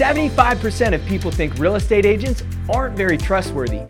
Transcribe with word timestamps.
75% 0.00 0.94
of 0.94 1.04
people 1.04 1.30
think 1.30 1.58
real 1.58 1.74
estate 1.74 2.06
agents 2.06 2.42
aren't 2.70 2.96
very 2.96 3.18
trustworthy. 3.18 3.82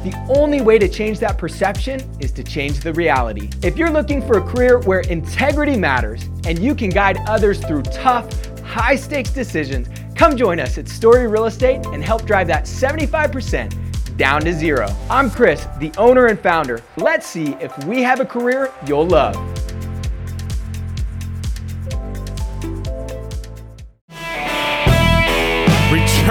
The 0.00 0.26
only 0.28 0.62
way 0.62 0.80
to 0.80 0.88
change 0.88 1.20
that 1.20 1.38
perception 1.38 2.00
is 2.18 2.32
to 2.32 2.42
change 2.42 2.80
the 2.80 2.92
reality. 2.92 3.50
If 3.62 3.78
you're 3.78 3.90
looking 3.90 4.20
for 4.20 4.38
a 4.38 4.42
career 4.42 4.80
where 4.80 5.02
integrity 5.02 5.76
matters 5.76 6.24
and 6.44 6.58
you 6.58 6.74
can 6.74 6.90
guide 6.90 7.18
others 7.28 7.64
through 7.64 7.82
tough, 7.82 8.26
high 8.62 8.96
stakes 8.96 9.30
decisions, 9.30 9.88
come 10.16 10.36
join 10.36 10.58
us 10.58 10.76
at 10.76 10.88
Story 10.88 11.28
Real 11.28 11.44
Estate 11.44 11.86
and 11.86 12.02
help 12.02 12.24
drive 12.24 12.48
that 12.48 12.64
75% 12.64 14.16
down 14.16 14.40
to 14.40 14.52
zero. 14.52 14.88
I'm 15.08 15.30
Chris, 15.30 15.68
the 15.78 15.92
owner 15.98 16.26
and 16.26 16.40
founder. 16.40 16.82
Let's 16.96 17.28
see 17.28 17.54
if 17.60 17.84
we 17.84 18.02
have 18.02 18.18
a 18.18 18.26
career 18.26 18.72
you'll 18.88 19.06
love. 19.06 19.36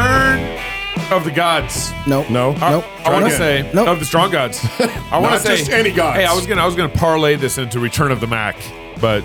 Return 0.03 1.11
of 1.11 1.23
the 1.25 1.31
gods. 1.31 1.91
Nope. 2.07 2.29
No. 2.29 2.51
I, 2.53 2.71
Nope. 2.71 2.85
I 3.05 3.11
want 3.11 3.25
to 3.25 3.31
say 3.31 3.69
Nope. 3.73 3.87
of 3.87 3.99
the 3.99 4.05
strong 4.05 4.31
gods. 4.31 4.59
I 4.79 5.19
want 5.19 5.23
Not 5.23 5.31
to 5.33 5.39
say 5.39 5.57
just 5.57 5.71
any 5.71 5.91
gods. 5.91 6.17
Hey, 6.19 6.25
I 6.25 6.33
was 6.33 6.45
gonna 6.45 6.61
I 6.61 6.65
was 6.65 6.75
gonna 6.75 6.93
parlay 6.93 7.35
this 7.35 7.57
into 7.57 7.79
Return 7.79 8.11
of 8.11 8.19
the 8.21 8.27
Mack, 8.27 8.55
but 9.01 9.21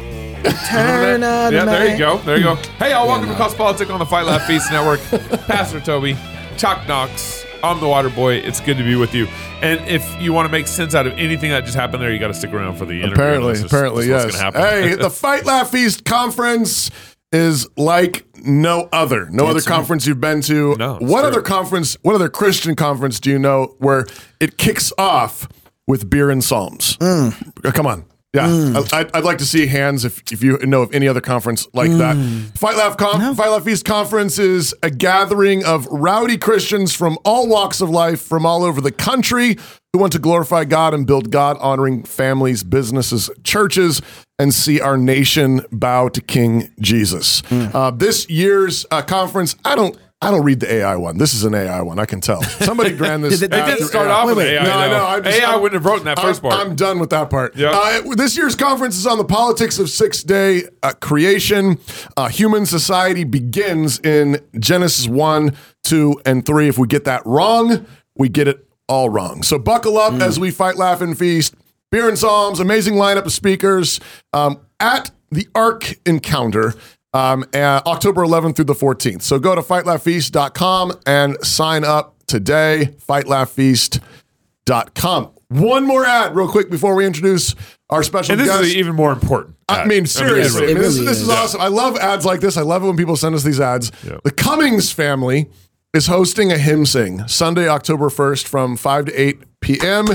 Turn 0.69 1.23
on 1.25 1.53
yeah, 1.53 1.65
the 1.65 1.71
there 1.71 1.91
you 1.93 1.99
go, 1.99 2.19
there 2.19 2.37
you 2.39 2.43
go. 2.45 2.55
Hey, 2.79 2.91
y'all, 2.91 3.07
welcome 3.07 3.29
to 3.29 3.35
Cross 3.35 3.55
Politic 3.55 3.89
on 3.91 3.99
the 3.99 4.07
Fight 4.07 4.27
Laugh 4.27 4.47
Feast 4.47 4.71
Network. 4.71 5.01
Pastor 5.47 5.81
Toby, 5.81 6.17
Chuck 6.57 6.87
Knox. 6.89 7.45
I'm 7.63 7.81
the 7.81 7.89
Water 7.89 8.11
Boy. 8.11 8.35
It's 8.35 8.61
good 8.61 8.77
to 8.77 8.85
be 8.85 8.95
with 8.95 9.15
you. 9.15 9.27
And 9.63 9.81
if 9.89 10.05
you 10.21 10.35
want 10.35 10.45
to 10.47 10.53
make 10.53 10.67
sense 10.67 10.95
out 10.95 11.07
of 11.07 11.15
anything 11.15 11.49
that 11.51 11.65
just 11.65 11.77
happened 11.77 12.03
there, 12.03 12.13
you 12.13 12.19
got 12.19 12.29
to 12.29 12.35
stick 12.35 12.53
around 12.53 12.77
for 12.77 12.85
the 12.85 12.93
interview. 13.01 13.15
Apparently, 13.15 13.53
This 13.53 13.61
is- 13.61 13.65
apparently, 13.73 14.07
yes. 14.09 14.25
what's 14.25 14.37
gonna 14.37 14.45
happen. 14.59 14.89
Hey, 14.91 14.95
the 14.97 15.09
Fight 15.09 15.47
Laugh 15.47 15.71
Feast 15.71 16.05
conference 16.05 16.91
is 17.33 17.67
like 17.79 18.27
no 18.45 18.89
other. 18.93 19.29
No 19.31 19.47
other 19.47 19.61
conference 19.61 20.07
you've 20.07 20.21
been 20.21 20.41
to. 20.43 20.77
No, 20.77 20.95
what 21.01 21.21
true. 21.21 21.29
other 21.31 21.43
conference? 21.43 21.97
What 22.03 22.15
other 22.15 22.29
Christian 22.29 22.77
conference 22.77 23.21
do 23.21 23.31
you 23.31 23.39
know 23.39 23.75
where 23.79 24.07
it 24.41 24.59
kicks 24.59 24.93
off 24.99 25.49
with 25.87 26.09
beer 26.09 26.31
and 26.31 26.43
psalms? 26.43 26.97
Uh, 27.01 27.31
Come 27.73 27.87
on. 27.87 28.05
Yeah, 28.35 28.47
I, 28.93 29.01
I'd, 29.01 29.11
I'd 29.17 29.25
like 29.25 29.39
to 29.39 29.47
see 29.47 29.67
hands 29.67 30.05
if, 30.05 30.21
if 30.33 30.43
you 30.43 30.59
know 30.67 30.83
of 30.83 30.93
any 30.93 31.07
other 31.07 31.21
conference 31.21 31.69
like 31.73 31.91
that. 31.93 32.17
Fight 32.57 32.77
Laugh 32.77 32.97
Con- 32.97 33.35
Fight 33.37 33.49
Laugh 33.49 33.63
Feast 33.65 33.85
conference 33.85 34.39
is 34.41 34.75
a 34.83 34.91
gathering 34.91 35.65
of 35.65 35.87
rowdy 35.87 36.37
Christians 36.37 36.93
from 36.95 37.17
all 37.25 37.49
walks 37.49 37.81
of 37.81 37.89
life, 37.91 38.21
from 38.21 38.45
all 38.45 38.65
over 38.65 38.81
the 38.81 38.91
country, 38.91 39.57
who 39.93 40.01
want 40.01 40.13
to 40.15 40.19
glorify 40.19 40.65
God 40.65 40.95
and 40.95 41.07
build 41.07 41.31
God 41.31 41.57
honoring 41.61 42.03
families, 42.03 42.65
businesses, 42.65 43.31
churches, 43.45 44.03
and 44.41 44.53
see 44.53 44.81
our 44.81 44.99
nation 44.99 45.61
bow 45.71 46.09
to 46.09 46.21
King 46.21 46.73
Jesus. 46.81 47.41
Uh, 47.53 47.93
this 47.93 48.29
year's 48.29 48.85
uh, 48.91 49.01
conference, 49.03 49.55
I 49.65 49.77
don't. 49.77 49.97
I 50.21 50.31
don't 50.31 50.43
read 50.45 50.61
the 50.61 50.73
AI 50.73 50.97
one. 50.97 51.19
This 51.19 51.35
is 51.35 51.45
an 51.45 51.55
AI 51.55 51.83
one. 51.83 51.99
I 51.99 52.07
can 52.07 52.21
tell. 52.23 52.43
Somebody 52.43 52.95
ran 52.95 53.21
this. 53.23 53.41
Did 53.41 53.51
They 53.51 53.61
app 53.61 53.67
did 53.69 53.79
through 53.79 53.89
start 53.89 54.07
AI. 54.09 54.13
off 54.13 54.27
with 54.27 54.39
Wait, 54.39 54.45
wait. 54.47 54.57
AI. 54.57 54.65
No, 54.65 54.73
I 54.73 54.89
know. 55.19 55.21
Just- 55.23 55.39
AI 55.41 55.51
I'm- 55.51 55.61
wouldn't 55.61 55.83
have 55.83 55.91
written 55.93 56.05
that 56.07 56.19
first 56.19 56.43
I'm, 56.43 56.51
part. 56.51 56.67
I'm 56.67 56.77
done 56.77 56.99
with 56.99 57.11
that 57.11 57.29
part. 57.29 57.55
Yeah. 57.57 57.71
Uh, 57.75 58.15
this 58.15 58.35
year's 58.37 58.57
conference 58.57 58.97
is 58.97 59.07
on 59.07 59.19
the 59.19 59.25
politics 59.25 59.79
of 59.79 59.91
six 59.91 60.23
day 60.23 60.65
uh, 60.83 60.93
creation. 61.01 61.79
Uh, 62.17 62.29
human 62.29 62.65
society 62.65 63.25
begins 63.25 63.99
in 64.01 64.39
Genesis 64.59 65.07
1, 65.09 65.55
2, 65.83 66.23
and 66.25 66.47
3. 66.47 66.69
If 66.69 66.79
we 66.79 66.87
get 66.87 67.05
that 67.05 67.21
wrong, 67.27 67.85
we 68.17 68.31
get 68.31 68.49
it 68.49 68.67
all 68.89 69.11
wrong. 69.11 69.43
So 69.43 69.59
buckle 69.59 69.99
up 69.99 70.15
as 70.23 70.41
we 70.41 70.51
fight, 70.51 70.77
laugh, 70.77 71.03
and 71.03 71.19
feast. 71.19 71.55
Beer 71.91 72.09
and 72.09 72.19
Psalms, 72.19 72.61
amazing 72.61 72.95
lineup 72.95 73.27
of 73.27 73.33
speakers 73.33 74.01
um, 74.33 74.59
at 74.81 75.11
the 75.31 75.47
Ark 75.55 75.95
Encounter. 76.07 76.75
Um, 77.15 77.45
October 77.55 78.23
11th 78.25 78.57
through 78.57 78.65
the 78.67 78.75
14th. 78.75 79.23
So 79.23 79.39
go 79.39 79.55
to 79.55 79.63
fightlaughfeast.com 79.63 80.93
and 81.07 81.37
sign 81.47 81.85
up 81.85 82.17
today. 82.27 82.91
Fightlaughfeast.com. 83.09 85.31
One 85.49 85.87
more 85.87 86.05
ad, 86.05 86.35
real 86.35 86.49
quick, 86.49 86.69
before 86.71 86.95
we 86.97 87.07
introduce 87.07 87.55
our 87.91 88.03
special 88.03 88.33
and 88.33 88.41
this 88.41 88.49
guest. 88.49 88.63
is 88.65 88.75
even 88.77 88.97
more 88.97 89.13
important. 89.13 89.55
I 89.69 89.85
mean, 89.87 90.05
seriously, 90.07 90.65
It 90.65 90.71
I 90.71 90.75
mean, 90.75 90.83
this, 90.83 90.95
really 90.95 91.07
this 91.07 91.19
is 91.21 91.29
is. 91.29 91.31
awesome. 91.31 91.61
I 91.61 91.69
love 91.69 91.97
ads 91.99 92.25
like 92.25 92.41
this. 92.41 92.57
I 92.57 92.63
love 92.63 92.83
it 92.83 92.87
when 92.87 92.97
people 92.97 93.15
send 93.17 93.35
us 93.37 93.45
these 93.45 93.61
ads. 93.61 93.93
Yeah. 94.05 94.17
The 94.25 94.33
Cumings 94.33 94.93
family 94.93 95.49
is 95.95 96.07
hosting 96.09 96.51
a 96.51 96.59
hymn 96.59 96.87
sing 96.87 97.29
Sunday, 97.29 97.69
October 97.69 98.09
1st 98.09 98.49
from 98.49 98.77
5 98.77 99.05
to 99.07 99.13
8 99.21 99.61
p.m. 99.61 100.07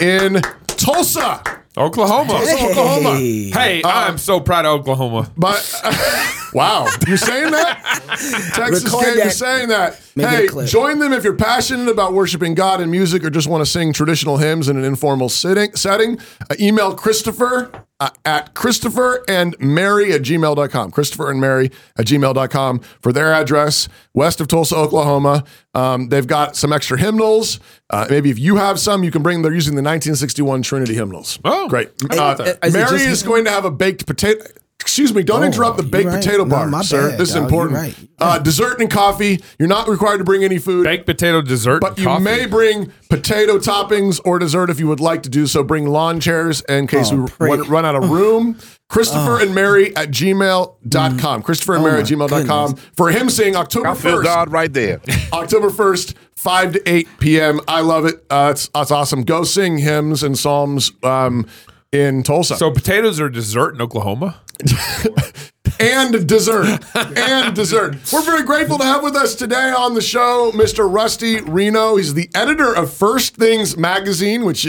in 0.00 0.40
Tulsa. 0.68 1.42
Oklahoma. 1.76 2.34
Tulsa, 2.34 2.54
Oklahoma. 2.70 3.16
Hey. 3.16 3.50
Hey, 3.50 3.82
I'm 3.84 4.16
so 4.18 4.38
proud 4.38 4.64
of 4.64 4.78
Oklahoma. 4.80 5.28
But 5.36 5.74
wow, 6.54 6.88
you're 7.06 7.16
saying 7.16 7.50
that? 7.50 7.80
Texas 8.54 8.84
Record 8.84 9.04
Kid, 9.04 9.16
you're 9.16 9.30
saying 9.30 9.68
that. 9.68 10.00
Make 10.16 10.52
hey, 10.52 10.66
join 10.66 11.00
them 11.00 11.12
if 11.12 11.24
you're 11.24 11.34
passionate 11.34 11.88
about 11.88 12.12
worshiping 12.12 12.54
God 12.54 12.80
in 12.80 12.90
music 12.90 13.24
or 13.24 13.30
just 13.30 13.48
want 13.48 13.62
to 13.64 13.70
sing 13.70 13.92
traditional 13.92 14.36
hymns 14.36 14.68
in 14.68 14.76
an 14.76 14.84
informal 14.84 15.28
sitting, 15.28 15.74
setting. 15.74 16.18
Uh, 16.48 16.54
email 16.60 16.94
Christopher 16.94 17.84
uh, 17.98 18.10
at 18.24 18.54
Christopher 18.54 19.24
and 19.28 19.56
Mary 19.58 20.12
at 20.12 20.22
gmail.com. 20.22 20.90
Christopher 20.92 21.30
and 21.30 21.40
Mary 21.40 21.70
at 21.98 22.06
gmail.com 22.06 22.78
for 23.00 23.12
their 23.12 23.32
address, 23.32 23.88
west 24.14 24.40
of 24.40 24.46
Tulsa, 24.46 24.76
Oklahoma. 24.76 25.44
Um, 25.74 26.08
they've 26.10 26.26
got 26.26 26.54
some 26.54 26.72
extra 26.72 26.96
hymnals. 26.98 27.58
Uh, 27.90 28.06
maybe 28.08 28.30
if 28.30 28.38
you 28.38 28.56
have 28.56 28.78
some, 28.78 29.02
you 29.02 29.10
can 29.10 29.22
bring. 29.22 29.42
They're 29.42 29.52
using 29.52 29.74
the 29.74 29.82
1961 29.82 30.62
Trinity 30.62 30.94
hymnals. 30.94 31.40
Oh, 31.44 31.68
great. 31.68 31.90
Hey, 32.10 32.18
Uh, 32.18 32.34
is 32.62 32.74
it 32.74 32.78
Mary 32.78 32.98
just 32.98 33.08
is 33.08 33.22
going 33.24 33.44
to 33.46 33.50
have 33.50 33.64
a 33.64 33.70
baked 33.70 34.06
potato. 34.06 34.44
Excuse 34.84 35.14
me, 35.14 35.22
don't 35.22 35.42
Oh, 35.42 35.46
interrupt 35.46 35.78
the 35.78 35.82
baked 35.82 36.08
right. 36.08 36.22
potato 36.22 36.44
No, 36.44 36.50
bar, 36.50 36.66
my 36.68 36.82
sir. 36.82 37.10
bad, 37.10 37.18
this 37.18 37.30
is 37.30 37.34
dog. 37.34 37.44
important. 37.44 37.72
You're 37.72 37.82
right. 37.82 38.08
Uh, 38.18 38.38
dessert 38.38 38.80
and 38.80 38.90
coffee. 38.90 39.40
You're 39.58 39.66
not 39.68 39.88
required 39.88 40.18
to 40.18 40.24
bring 40.24 40.44
any 40.44 40.58
food, 40.58 40.84
Baked 40.84 41.06
potato 41.06 41.40
dessert. 41.42 41.80
but 41.80 41.90
and 41.92 41.98
you 41.98 42.04
coffee. 42.04 42.22
may 42.24 42.46
bring 42.46 42.92
potato 43.08 43.58
toppings 43.58 44.20
or 44.24 44.38
dessert 44.38 44.68
if 44.70 44.78
you 44.78 44.86
would 44.86 45.00
like 45.00 45.22
to 45.24 45.28
do 45.30 45.46
so. 45.46 45.64
Bring 45.64 45.86
lawn 45.88 46.20
chairs 46.20 46.60
in 46.68 46.86
case 46.86 47.10
Oh, 47.10 47.22
we 47.22 47.28
pray. 47.30 47.48
run, 47.50 47.62
run 47.68 47.84
out 47.86 47.96
of 47.96 48.10
room. 48.10 48.58
Christopher 48.90 49.40
and 49.40 49.54
Mary 49.54 49.96
at 49.96 50.10
gmail.com. 50.10 51.42
Christopher 51.42 51.74
and 51.76 51.84
Mary 51.84 52.00
at 52.02 52.12
Oh, 52.12 52.16
my 52.16 52.26
gmail.com 52.28 52.76
for 52.96 53.10
him 53.10 53.30
saying 53.30 53.56
October 53.56 53.88
I 53.88 53.94
feel 53.94 54.18
1st. 54.18 54.24
God 54.24 54.52
right 54.52 54.72
there. 54.72 55.00
October 55.32 55.70
1st, 55.70 56.14
5 56.36 56.72
to 56.74 56.88
8 56.90 57.08
p.m. 57.20 57.60
I 57.66 57.80
love 57.80 58.04
it. 58.04 58.24
Uh, 58.30 58.50
it's, 58.52 58.70
it's 58.74 58.90
awesome. 58.90 59.22
Go 59.24 59.44
sing 59.44 59.78
hymns 59.78 60.22
and 60.22 60.38
psalms 60.38 60.92
um, 61.02 61.46
in 61.90 62.22
Tulsa. 62.22 62.56
So 62.56 62.70
potatoes 62.70 63.18
are 63.20 63.28
dessert 63.30 63.74
in 63.74 63.80
Oklahoma. 63.80 64.40
and 65.80 66.26
dessert. 66.26 66.84
and 66.94 67.54
dessert. 67.54 67.96
We're 68.12 68.22
very 68.22 68.42
grateful 68.42 68.78
to 68.78 68.84
have 68.84 69.02
with 69.02 69.16
us 69.16 69.34
today 69.34 69.70
on 69.70 69.94
the 69.94 70.00
show 70.00 70.52
Mr. 70.52 70.92
Rusty 70.92 71.40
Reno. 71.40 71.96
He's 71.96 72.14
the 72.14 72.30
editor 72.34 72.74
of 72.74 72.92
First 72.92 73.36
Things 73.36 73.76
Magazine, 73.76 74.44
which 74.44 74.64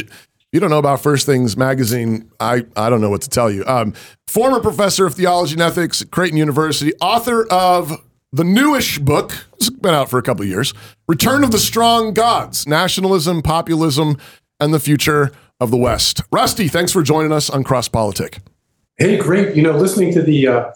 you 0.51 0.59
don't 0.59 0.69
know 0.69 0.79
about 0.79 1.01
First 1.01 1.25
Things 1.25 1.57
Magazine, 1.57 2.31
I, 2.40 2.66
I 2.78 2.90
don't 2.90 3.01
know 3.01 3.09
what 3.09 3.22
to 3.23 3.29
tell 3.29 3.51
you. 3.51 3.66
Um, 3.66 3.94
former 4.28 4.59
professor 4.62 5.06
of 5.06 5.13
theology 5.13 5.53
and 5.53 5.62
ethics 5.62 6.02
at 6.02 6.12
Creighton 6.12 6.38
University, 6.38 6.94
author 7.02 7.46
of 7.52 8.02
the 8.31 8.44
newish 8.44 9.00
book, 9.00 9.47
it's 9.56 9.69
been 9.69 9.94
out 9.94 10.09
for 10.09 10.17
a 10.17 10.22
couple 10.22 10.46
years, 10.46 10.73
Return 11.07 11.44
of 11.44 11.52
the 11.52 11.59
Strong 11.59 12.13
Gods, 12.13 12.67
Nationalism, 12.67 13.41
Populism, 13.41 14.17
and 14.59 14.73
the 14.73 14.79
Future 14.79 15.31
of 15.59 15.72
the 15.72 15.78
West. 15.78 16.22
Rusty, 16.31 16.67
thanks 16.67 16.91
for 16.91 17.03
joining 17.03 17.31
us 17.31 17.50
on 17.50 17.63
Cross 17.63 17.90
Politic. 17.90 18.40
Hey, 18.98 19.18
great. 19.18 19.56
You 19.56 19.62
know, 19.64 19.74
listening 19.74 20.14
to 20.14 20.22
the 20.22 20.48
uh, 20.48 20.72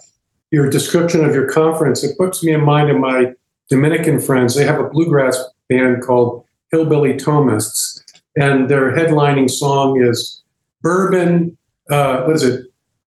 your 0.52 0.69
description 0.69 1.24
of 1.24 1.34
your 1.34 1.50
conference, 1.50 2.03
it 2.03 2.18
puts 2.18 2.44
me 2.44 2.52
in 2.53 2.63
mind 2.63 2.90
of 2.90 2.97
my 2.97 3.34
Dominican 3.69 4.19
friends. 4.19 4.56
They 4.56 4.66
have 4.66 4.80
a 4.80 4.90
bluegrass 4.90 5.41
band 5.69 6.03
called 6.03 6.44
Hillbilly 6.72 7.13
Thomists, 7.13 8.03
and 8.35 8.69
their 8.69 8.91
headlining 8.96 9.50
song 9.50 10.02
is 10.02 10.41
Bourbon. 10.81 11.57
Uh, 11.90 12.24
what 12.24 12.35
is 12.35 12.44
it? 12.44 12.66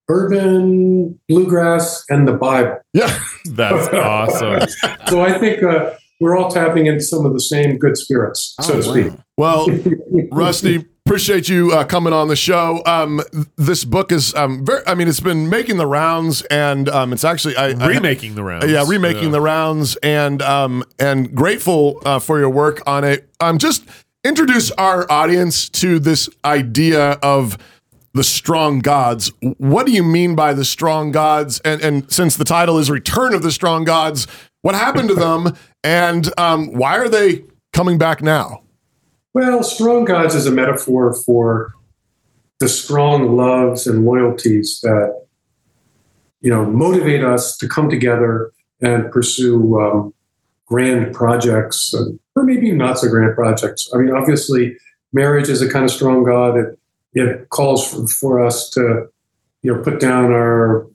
Bourbon, 0.08 1.18
bluegrass, 1.28 2.04
and 2.08 2.26
the 2.26 2.32
Bible. 2.32 2.78
Yeah. 2.92 3.18
That's 3.46 3.88
awesome. 3.94 4.68
So 5.08 5.20
I 5.22 5.38
think 5.38 5.62
uh, 5.62 5.94
we're 6.20 6.36
all 6.36 6.50
tapping 6.50 6.86
into 6.86 7.02
some 7.02 7.24
of 7.26 7.32
the 7.34 7.40
same 7.40 7.76
good 7.78 7.96
spirits, 7.96 8.54
so 8.60 8.74
Oh, 8.74 8.80
to 8.80 8.88
wow. 8.88 8.92
speak. 8.94 9.12
Well, 9.36 10.28
Rusty, 10.32 10.84
appreciate 11.12 11.46
you 11.46 11.72
uh, 11.72 11.84
coming 11.84 12.14
on 12.14 12.28
the 12.28 12.36
show. 12.36 12.82
Um, 12.86 13.20
this 13.56 13.84
book 13.84 14.10
is, 14.10 14.34
um, 14.34 14.64
very, 14.64 14.80
I 14.86 14.94
mean, 14.94 15.08
it's 15.08 15.20
been 15.20 15.50
making 15.50 15.76
the 15.76 15.86
rounds, 15.86 16.40
and 16.46 16.88
um, 16.88 17.12
it's 17.12 17.22
actually 17.22 17.54
I, 17.54 17.72
I- 17.72 17.86
Remaking 17.88 18.34
the 18.34 18.42
rounds. 18.42 18.64
yeah, 18.70 18.82
remaking 18.88 19.30
the 19.30 19.40
rounds, 19.42 19.96
and 19.96 20.40
um, 20.40 20.82
and 20.98 21.34
grateful 21.34 22.00
uh, 22.06 22.18
for 22.18 22.38
your 22.38 22.48
work 22.48 22.80
on 22.86 23.04
it. 23.04 23.28
Um, 23.40 23.58
just 23.58 23.84
introduce 24.24 24.70
our 24.72 25.10
audience 25.12 25.68
to 25.68 25.98
this 25.98 26.30
idea 26.46 27.18
of 27.22 27.58
the 28.14 28.24
strong 28.24 28.78
gods. 28.78 29.30
What 29.58 29.84
do 29.84 29.92
you 29.92 30.02
mean 30.02 30.34
by 30.34 30.54
the 30.54 30.64
strong 30.64 31.12
gods? 31.12 31.60
And 31.60 31.82
and 31.82 32.10
since 32.10 32.36
the 32.38 32.44
title 32.44 32.78
is 32.78 32.90
Return 32.90 33.34
of 33.34 33.42
the 33.42 33.52
Strong 33.52 33.84
Gods, 33.84 34.26
what 34.62 34.74
happened 34.74 35.10
to 35.10 35.14
them, 35.14 35.54
and 35.84 36.32
um, 36.40 36.72
why 36.72 36.96
are 36.96 37.08
they 37.10 37.44
coming 37.74 37.98
back 37.98 38.22
now? 38.22 38.61
Well, 39.34 39.62
strong 39.62 40.04
gods 40.04 40.34
is 40.34 40.46
a 40.46 40.50
metaphor 40.50 41.14
for 41.14 41.72
the 42.60 42.68
strong 42.68 43.36
loves 43.36 43.86
and 43.86 44.04
loyalties 44.04 44.80
that 44.82 45.26
you 46.40 46.50
know 46.50 46.64
motivate 46.66 47.24
us 47.24 47.56
to 47.58 47.68
come 47.68 47.88
together 47.88 48.52
and 48.80 49.10
pursue 49.10 49.80
um, 49.80 50.14
grand 50.66 51.14
projects, 51.14 51.94
uh, 51.94 52.06
or 52.36 52.44
maybe 52.44 52.72
not 52.72 52.98
so 52.98 53.08
grand 53.08 53.34
projects. 53.34 53.88
I 53.94 53.98
mean, 53.98 54.10
obviously, 54.10 54.76
marriage 55.12 55.48
is 55.48 55.62
a 55.62 55.70
kind 55.70 55.84
of 55.84 55.90
strong 55.90 56.24
God. 56.24 56.56
It, 56.56 56.78
it 57.14 57.48
calls 57.50 57.90
for, 57.90 58.08
for 58.08 58.44
us 58.44 58.70
to, 58.70 59.06
you 59.62 59.74
know, 59.74 59.82
put 59.82 60.00
down 60.00 60.32
our 60.32 60.86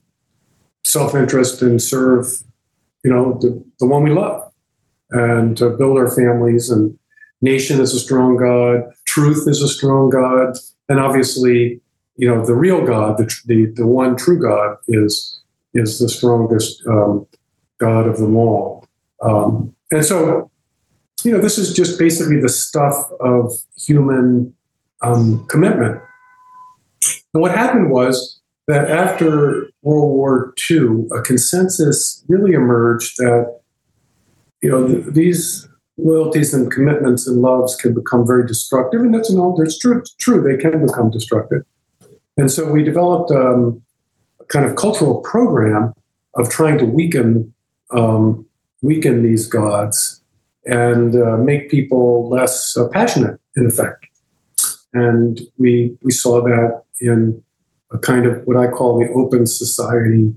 self-interest 0.84 1.62
and 1.62 1.80
serve, 1.80 2.26
you 3.04 3.10
know, 3.10 3.38
the, 3.40 3.64
the 3.78 3.86
one 3.86 4.02
we 4.02 4.10
love, 4.10 4.52
and 5.10 5.56
to 5.56 5.70
build 5.70 5.96
our 5.96 6.10
families. 6.10 6.70
And 6.70 6.98
nation 7.40 7.80
is 7.80 7.94
a 7.94 8.00
strong 8.00 8.36
God. 8.36 8.92
Truth 9.06 9.46
is 9.46 9.62
a 9.62 9.68
strong 9.68 10.10
God, 10.10 10.56
and 10.88 11.00
obviously, 11.00 11.80
you 12.16 12.28
know, 12.28 12.44
the 12.44 12.54
real 12.54 12.84
God, 12.84 13.18
the 13.18 13.32
the, 13.46 13.66
the 13.76 13.86
one 13.86 14.16
true 14.16 14.40
God, 14.40 14.76
is 14.88 15.40
is 15.74 15.98
the 15.98 16.08
strongest 16.08 16.82
um, 16.86 17.26
God 17.78 18.06
of 18.06 18.18
them 18.18 18.36
all. 18.36 18.86
Um, 19.22 19.74
and 19.90 20.04
so, 20.04 20.50
you 21.24 21.32
know, 21.32 21.40
this 21.40 21.58
is 21.58 21.74
just 21.74 21.98
basically 21.98 22.40
the 22.40 22.48
stuff 22.48 23.10
of 23.20 23.52
human 23.76 24.54
um, 25.02 25.46
commitment. 25.46 26.00
And 27.34 27.42
what 27.42 27.52
happened 27.52 27.90
was 27.90 28.40
that 28.66 28.90
after 28.90 29.68
World 29.82 30.10
War 30.10 30.54
II, 30.70 31.06
a 31.16 31.22
consensus 31.22 32.24
really 32.28 32.52
emerged 32.52 33.16
that, 33.18 33.60
you 34.62 34.70
know, 34.70 34.86
th- 34.86 35.06
these 35.06 35.67
loyalties 35.98 36.54
and 36.54 36.70
commitments 36.70 37.26
and 37.26 37.42
loves 37.42 37.76
can 37.76 37.92
become 37.92 38.26
very 38.26 38.46
destructive. 38.46 39.00
And 39.00 39.14
that's 39.14 39.30
an 39.30 39.38
old, 39.38 39.60
it's 39.60 39.78
true, 39.78 40.02
true, 40.18 40.40
they 40.40 40.56
can 40.56 40.86
become 40.86 41.10
destructive. 41.10 41.64
And 42.36 42.50
so 42.50 42.70
we 42.70 42.84
developed 42.84 43.32
um, 43.32 43.82
a 44.40 44.44
kind 44.44 44.64
of 44.64 44.76
cultural 44.76 45.20
program 45.20 45.92
of 46.34 46.48
trying 46.48 46.78
to 46.78 46.84
weaken 46.84 47.52
um, 47.90 48.46
weaken 48.82 49.22
these 49.22 49.46
gods 49.46 50.22
and 50.66 51.16
uh, 51.16 51.36
make 51.36 51.70
people 51.70 52.28
less 52.28 52.76
uh, 52.76 52.86
passionate, 52.88 53.40
in 53.56 53.66
effect. 53.66 54.06
And 54.92 55.40
we 55.56 55.96
we 56.02 56.12
saw 56.12 56.42
that 56.42 56.82
in 57.00 57.42
a 57.90 57.98
kind 57.98 58.26
of 58.26 58.46
what 58.46 58.56
I 58.56 58.68
call 58.68 58.98
the 58.98 59.10
open 59.12 59.46
society 59.46 60.34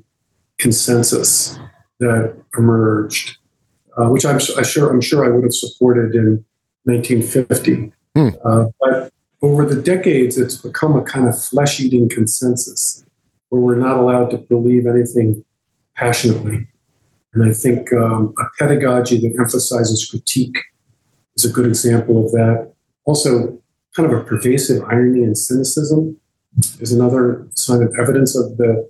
consensus 0.57 1.59
that 1.99 2.35
emerged, 2.57 3.37
uh, 3.97 4.07
which 4.07 4.25
I'm 4.25 4.39
I 4.57 4.63
sure 4.63 4.91
I'm 4.91 5.01
sure 5.01 5.25
I 5.25 5.29
would 5.29 5.43
have 5.43 5.53
supported 5.53 6.15
in 6.15 6.43
1950. 6.83 7.91
Hmm. 8.15 8.29
Uh, 8.43 8.65
but 8.79 9.11
over 9.41 9.65
the 9.65 9.81
decades, 9.81 10.37
it's 10.37 10.57
become 10.57 10.95
a 10.95 11.03
kind 11.03 11.27
of 11.27 11.41
flesh-eating 11.43 12.09
consensus 12.09 13.05
where 13.49 13.61
we're 13.61 13.75
not 13.75 13.97
allowed 13.97 14.29
to 14.31 14.37
believe 14.37 14.85
anything 14.85 15.43
passionately. 15.95 16.67
And 17.33 17.49
I 17.49 17.53
think 17.53 17.91
um, 17.93 18.33
a 18.37 18.43
pedagogy 18.59 19.17
that 19.21 19.35
emphasizes 19.39 20.05
critique 20.09 20.57
is 21.35 21.45
a 21.45 21.49
good 21.49 21.65
example 21.65 22.25
of 22.25 22.31
that. 22.31 22.73
Also, 23.05 23.61
kind 23.95 24.11
of 24.11 24.17
a 24.17 24.23
pervasive 24.23 24.83
irony 24.83 25.23
and 25.23 25.37
cynicism 25.37 26.17
is 26.79 26.91
another 26.91 27.47
sign 27.55 27.81
of 27.81 27.93
evidence 27.99 28.35
of 28.35 28.57
the 28.57 28.89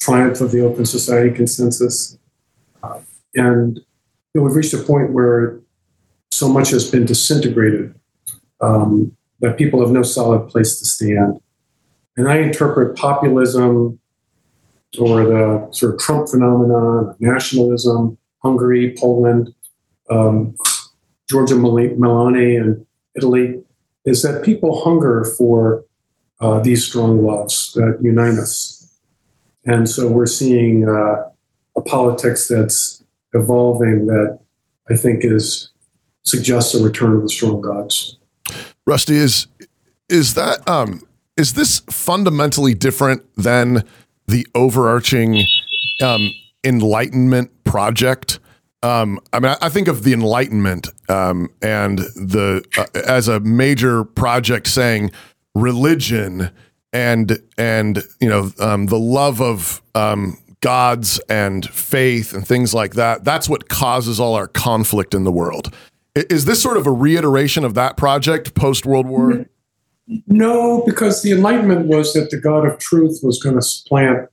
triumph 0.00 0.40
of 0.40 0.52
the 0.52 0.60
open 0.60 0.84
society 0.84 1.34
consensus. 1.34 2.18
Uh, 2.82 3.00
and 3.34 3.80
know, 4.38 4.44
we've 4.44 4.56
reached 4.56 4.74
a 4.74 4.78
point 4.78 5.12
where 5.12 5.60
so 6.30 6.48
much 6.48 6.70
has 6.70 6.90
been 6.90 7.04
disintegrated 7.04 7.94
um, 8.60 9.16
that 9.40 9.56
people 9.56 9.80
have 9.80 9.90
no 9.90 10.02
solid 10.02 10.48
place 10.48 10.78
to 10.78 10.84
stand. 10.84 11.40
And 12.16 12.28
I 12.28 12.38
interpret 12.38 12.96
populism 12.96 13.98
or 14.98 15.24
the 15.24 15.68
sort 15.70 15.94
of 15.94 16.00
Trump 16.00 16.28
phenomenon, 16.28 17.14
nationalism, 17.20 18.18
Hungary, 18.42 18.96
Poland, 18.98 19.54
um, 20.10 20.56
Giorgia 21.30 21.58
Meloni, 21.58 22.60
and 22.60 22.86
Italy, 23.14 23.62
is 24.04 24.22
that 24.22 24.44
people 24.44 24.82
hunger 24.82 25.24
for 25.36 25.84
uh, 26.40 26.60
these 26.60 26.84
strong 26.84 27.22
loves 27.24 27.72
that 27.74 27.98
unite 28.00 28.38
us. 28.38 28.98
And 29.66 29.88
so 29.88 30.08
we're 30.08 30.26
seeing 30.26 30.88
uh, 30.88 31.28
a 31.76 31.80
politics 31.82 32.48
that's 32.48 33.04
evolving 33.38 34.06
that 34.06 34.38
I 34.90 34.96
think 34.96 35.24
is 35.24 35.70
suggests 36.24 36.74
a 36.74 36.82
return 36.82 37.16
of 37.16 37.22
the 37.22 37.28
strong 37.28 37.60
gods. 37.60 38.18
Rusty 38.86 39.16
is 39.16 39.46
is 40.08 40.34
that 40.34 40.66
um 40.68 41.02
is 41.36 41.54
this 41.54 41.80
fundamentally 41.88 42.74
different 42.74 43.22
than 43.36 43.84
the 44.26 44.46
overarching 44.54 45.44
um, 46.02 46.30
enlightenment 46.64 47.64
project. 47.64 48.40
Um, 48.82 49.20
I 49.32 49.40
mean, 49.40 49.56
I 49.60 49.68
think 49.68 49.88
of 49.88 50.04
the 50.04 50.12
Enlightenment 50.12 50.88
um, 51.08 51.48
and 51.62 51.98
the 51.98 52.64
uh, 52.76 52.86
as 53.08 53.26
a 53.26 53.40
major 53.40 54.04
project 54.04 54.68
saying 54.68 55.10
religion 55.54 56.50
and 56.92 57.38
and 57.56 58.02
you 58.20 58.28
know 58.28 58.52
um, 58.60 58.86
the 58.86 58.98
love 58.98 59.40
of 59.40 59.82
um, 59.94 60.38
gods 60.60 61.20
and 61.28 61.64
faith 61.66 62.34
and 62.34 62.46
things 62.46 62.74
like 62.74 62.94
that. 62.94 63.24
That's 63.24 63.48
what 63.48 63.68
causes 63.68 64.18
all 64.18 64.34
our 64.34 64.48
conflict 64.48 65.14
in 65.14 65.24
the 65.24 65.32
world. 65.32 65.74
Is 66.14 66.46
this 66.46 66.60
sort 66.60 66.76
of 66.76 66.86
a 66.86 66.90
reiteration 66.90 67.64
of 67.64 67.74
that 67.74 67.96
project 67.96 68.54
post 68.54 68.84
World 68.84 69.06
War? 69.06 69.46
No, 70.26 70.82
because 70.84 71.22
the 71.22 71.32
Enlightenment 71.32 71.86
was 71.86 72.12
that 72.14 72.30
the 72.30 72.38
God 72.38 72.66
of 72.66 72.78
truth 72.78 73.20
was 73.22 73.40
going 73.42 73.54
to 73.54 73.62
supplant 73.62 74.28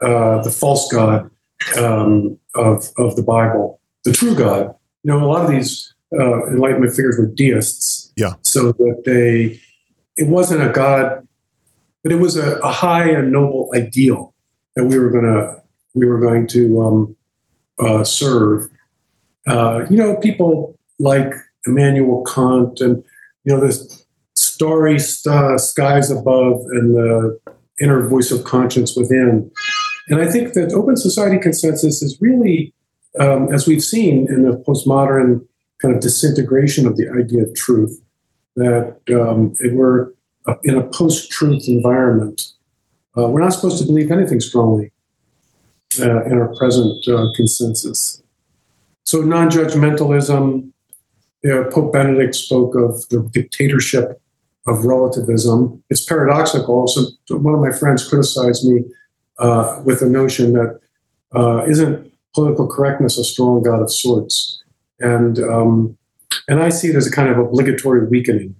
uh, 0.00 0.42
the 0.42 0.50
false 0.50 0.92
God 0.92 1.30
um, 1.78 2.38
of, 2.54 2.90
of 2.98 3.16
the 3.16 3.22
Bible, 3.22 3.80
the 4.04 4.12
true 4.12 4.34
God. 4.34 4.74
You 5.04 5.12
know, 5.12 5.24
a 5.24 5.26
lot 5.26 5.44
of 5.44 5.50
these 5.50 5.94
uh, 6.12 6.46
Enlightenment 6.48 6.94
figures 6.94 7.16
were 7.18 7.26
deists. 7.26 8.12
Yeah. 8.16 8.34
So 8.42 8.72
that 8.72 9.02
they, 9.06 9.60
it 10.16 10.28
wasn't 10.28 10.62
a 10.62 10.70
God, 10.70 11.26
but 12.02 12.12
it 12.12 12.16
was 12.16 12.36
a, 12.36 12.56
a 12.58 12.70
high 12.70 13.08
and 13.08 13.32
noble 13.32 13.70
ideal 13.74 14.34
that 14.74 14.84
we 14.84 14.98
were 14.98 15.10
going 15.10 15.24
to 15.24 15.61
we 15.94 16.06
were 16.06 16.20
going 16.20 16.46
to 16.48 16.80
um, 16.80 17.16
uh, 17.78 18.04
serve. 18.04 18.68
Uh, 19.46 19.84
you 19.90 19.96
know, 19.96 20.16
people 20.16 20.78
like 20.98 21.32
Immanuel 21.66 22.24
Kant 22.24 22.80
and 22.80 23.02
you 23.44 23.54
know 23.54 23.60
this 23.60 24.06
starry 24.34 24.98
st- 24.98 25.60
skies 25.60 26.10
above 26.10 26.60
and 26.70 26.94
the 26.94 27.38
inner 27.80 28.06
voice 28.08 28.30
of 28.30 28.44
conscience 28.44 28.96
within. 28.96 29.50
And 30.08 30.20
I 30.20 30.30
think 30.30 30.54
that 30.54 30.72
open 30.72 30.96
society 30.96 31.38
consensus 31.38 32.02
is 32.02 32.18
really, 32.20 32.72
um, 33.18 33.52
as 33.52 33.66
we've 33.66 33.82
seen 33.82 34.26
in 34.28 34.42
the 34.42 34.56
postmodern 34.66 35.46
kind 35.80 35.94
of 35.94 36.00
disintegration 36.00 36.86
of 36.86 36.96
the 36.96 37.08
idea 37.08 37.42
of 37.42 37.54
truth, 37.54 38.00
that 38.56 38.98
um, 39.10 39.54
we're 39.72 40.12
in 40.64 40.76
a 40.76 40.82
post-truth 40.82 41.68
environment. 41.68 42.42
Uh, 43.16 43.28
we're 43.28 43.40
not 43.40 43.52
supposed 43.52 43.78
to 43.78 43.84
believe 43.84 44.10
anything 44.10 44.40
strongly 44.40 44.91
uh, 46.00 46.24
in 46.24 46.34
our 46.34 46.54
present 46.56 47.06
uh, 47.08 47.26
consensus. 47.34 48.22
So 49.04 49.20
non-judgmentalism. 49.20 50.70
You 51.44 51.50
know, 51.50 51.64
Pope 51.70 51.92
Benedict 51.92 52.36
spoke 52.36 52.76
of 52.76 53.08
the 53.08 53.28
dictatorship 53.32 54.20
of 54.66 54.84
relativism. 54.84 55.82
It's 55.90 56.04
paradoxical. 56.04 56.86
So 56.86 57.36
one 57.36 57.54
of 57.54 57.60
my 57.60 57.72
friends 57.72 58.08
criticized 58.08 58.64
me 58.64 58.84
uh, 59.38 59.82
with 59.84 60.00
the 60.00 60.08
notion 60.08 60.52
that 60.52 60.80
uh, 61.34 61.64
not 61.66 62.04
political 62.34 62.66
correctness 62.66 63.18
a 63.18 63.24
strong 63.24 63.62
god 63.62 63.80
of 63.80 63.92
sorts, 63.92 64.62
and 65.00 65.38
um, 65.40 65.98
and 66.48 66.62
I 66.62 66.68
see 66.68 66.88
it 66.88 66.96
as 66.96 67.06
a 67.06 67.10
kind 67.10 67.28
of 67.28 67.38
obligatory 67.38 68.06
weakening. 68.06 68.54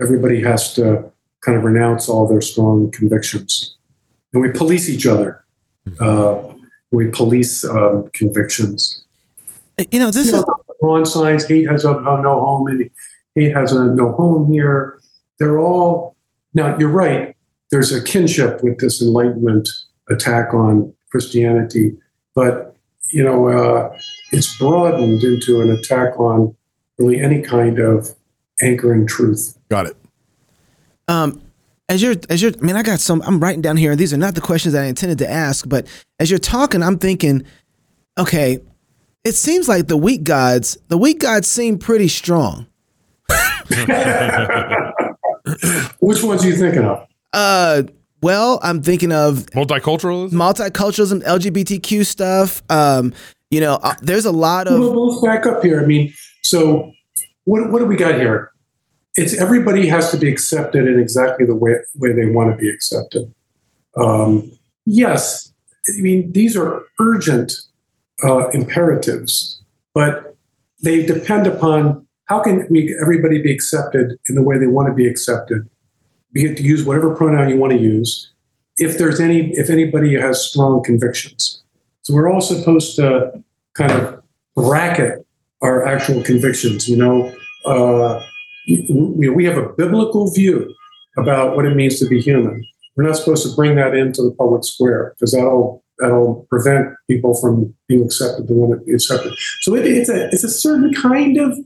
Everybody 0.00 0.42
has 0.42 0.74
to 0.74 1.10
kind 1.40 1.56
of 1.56 1.64
renounce 1.64 2.08
all 2.08 2.28
their 2.28 2.40
strong 2.40 2.90
convictions, 2.90 3.76
and 4.32 4.42
we 4.42 4.50
police 4.50 4.88
each 4.88 5.06
other. 5.06 5.44
Uh, 6.00 6.42
we 6.96 7.08
police 7.08 7.64
um, 7.64 8.08
convictions. 8.14 9.04
You 9.90 10.00
know, 10.00 10.10
this 10.10 10.28
you 10.28 10.38
is 10.38 10.44
lawn 10.80 11.04
signs. 11.04 11.46
Hate 11.46 11.68
has 11.68 11.84
a, 11.84 11.92
a 11.92 12.22
no 12.22 12.40
home, 12.40 12.66
and 12.68 12.90
hate 13.34 13.54
has 13.54 13.72
a 13.72 13.84
no 13.84 14.12
home 14.12 14.50
here. 14.50 14.98
They're 15.38 15.58
all 15.58 16.16
now. 16.54 16.76
You're 16.78 16.88
right. 16.88 17.36
There's 17.70 17.92
a 17.92 18.02
kinship 18.02 18.62
with 18.62 18.78
this 18.78 19.02
Enlightenment 19.02 19.68
attack 20.08 20.54
on 20.54 20.94
Christianity, 21.10 21.96
but 22.34 22.74
you 23.10 23.22
know, 23.22 23.48
uh, 23.48 23.98
it's 24.32 24.56
broadened 24.58 25.22
into 25.22 25.60
an 25.60 25.70
attack 25.70 26.18
on 26.18 26.56
really 26.98 27.20
any 27.20 27.42
kind 27.42 27.78
of 27.78 28.14
anchoring 28.60 29.06
truth. 29.06 29.58
Got 29.68 29.86
it. 29.86 29.96
Um, 31.08 31.42
as 31.88 32.02
you're, 32.02 32.16
as 32.28 32.42
you're, 32.42 32.52
I 32.52 32.64
mean, 32.64 32.76
I 32.76 32.82
got 32.82 33.00
some. 33.00 33.22
I'm 33.24 33.38
writing 33.40 33.62
down 33.62 33.76
here. 33.76 33.94
These 33.96 34.12
are 34.12 34.16
not 34.18 34.34
the 34.34 34.40
questions 34.40 34.72
that 34.74 34.82
I 34.82 34.86
intended 34.86 35.18
to 35.18 35.30
ask, 35.30 35.68
but 35.68 35.86
as 36.18 36.30
you're 36.30 36.38
talking, 36.38 36.82
I'm 36.82 36.98
thinking, 36.98 37.44
okay, 38.18 38.58
it 39.24 39.34
seems 39.34 39.68
like 39.68 39.86
the 39.86 39.96
weak 39.96 40.24
gods, 40.24 40.78
the 40.88 40.98
weak 40.98 41.20
gods 41.20 41.48
seem 41.48 41.78
pretty 41.78 42.08
strong. 42.08 42.66
Which 46.00 46.22
ones 46.22 46.44
are 46.44 46.48
you 46.48 46.56
thinking 46.56 46.84
of? 46.84 47.06
Uh, 47.32 47.82
well, 48.22 48.58
I'm 48.62 48.82
thinking 48.82 49.12
of 49.12 49.46
multiculturalism, 49.54 50.32
multiculturalism, 50.32 51.22
LGBTQ 51.24 52.04
stuff. 52.06 52.62
Um, 52.70 53.12
You 53.50 53.60
know, 53.60 53.74
uh, 53.74 53.94
there's 54.02 54.24
a 54.24 54.32
lot 54.32 54.66
of. 54.66 54.80
We'll 54.80 54.92
both 54.92 55.22
back 55.22 55.46
up 55.46 55.62
here. 55.62 55.80
I 55.80 55.86
mean, 55.86 56.12
so 56.42 56.92
what, 57.44 57.70
what 57.70 57.78
do 57.78 57.86
we 57.86 57.94
got 57.96 58.16
here? 58.16 58.50
It's 59.16 59.38
everybody 59.40 59.86
has 59.88 60.10
to 60.10 60.18
be 60.18 60.30
accepted 60.30 60.86
in 60.86 61.00
exactly 61.00 61.46
the 61.46 61.54
way, 61.54 61.76
way 61.94 62.12
they 62.12 62.26
want 62.26 62.50
to 62.50 62.56
be 62.56 62.68
accepted. 62.70 63.32
Um, 63.96 64.52
yes, 64.84 65.52
I 65.88 66.00
mean, 66.00 66.32
these 66.32 66.56
are 66.56 66.82
urgent 67.00 67.52
uh, 68.22 68.48
imperatives, 68.50 69.62
but 69.94 70.36
they 70.82 71.04
depend 71.04 71.46
upon 71.46 72.06
how 72.26 72.40
can 72.40 72.66
we 72.68 72.96
everybody 73.00 73.40
be 73.40 73.52
accepted 73.52 74.18
in 74.28 74.34
the 74.34 74.42
way 74.42 74.58
they 74.58 74.66
want 74.66 74.88
to 74.88 74.94
be 74.94 75.06
accepted. 75.06 75.68
You 76.32 76.48
get 76.48 76.56
to 76.58 76.62
use 76.62 76.84
whatever 76.84 77.14
pronoun 77.14 77.48
you 77.48 77.56
want 77.56 77.72
to 77.72 77.78
use. 77.78 78.30
If 78.76 78.98
there's 78.98 79.20
any, 79.20 79.52
if 79.52 79.70
anybody 79.70 80.14
has 80.20 80.42
strong 80.42 80.82
convictions, 80.82 81.62
so 82.02 82.12
we're 82.12 82.30
all 82.30 82.42
supposed 82.42 82.96
to 82.96 83.42
kind 83.74 83.92
of 83.92 84.22
bracket 84.54 85.26
our 85.62 85.86
actual 85.86 86.22
convictions. 86.22 86.88
You 86.88 86.96
know, 86.98 87.34
uh, 87.64 88.22
we, 88.66 89.44
have 89.44 89.56
a 89.56 89.68
biblical 89.70 90.30
view 90.32 90.74
about 91.16 91.56
what 91.56 91.64
it 91.64 91.76
means 91.76 91.98
to 92.00 92.06
be 92.06 92.20
human. 92.20 92.64
We're 92.96 93.04
not 93.04 93.16
supposed 93.16 93.48
to 93.48 93.54
bring 93.54 93.76
that 93.76 93.94
into 93.94 94.22
the 94.22 94.32
public 94.32 94.64
square 94.64 95.14
because 95.14 95.32
that'll 95.32 95.84
that'll 95.98 96.46
prevent 96.50 96.94
people 97.08 97.34
from 97.34 97.74
being 97.88 98.04
accepted. 98.04 98.48
They 98.48 98.54
want 98.54 98.78
to 98.78 98.84
be 98.84 98.94
accepted. 98.94 99.34
So 99.60 99.74
it, 99.74 99.86
it's 99.86 100.08
a 100.08 100.28
it's 100.28 100.44
a 100.44 100.48
certain 100.48 100.92
kind 100.94 101.36
of. 101.36 101.58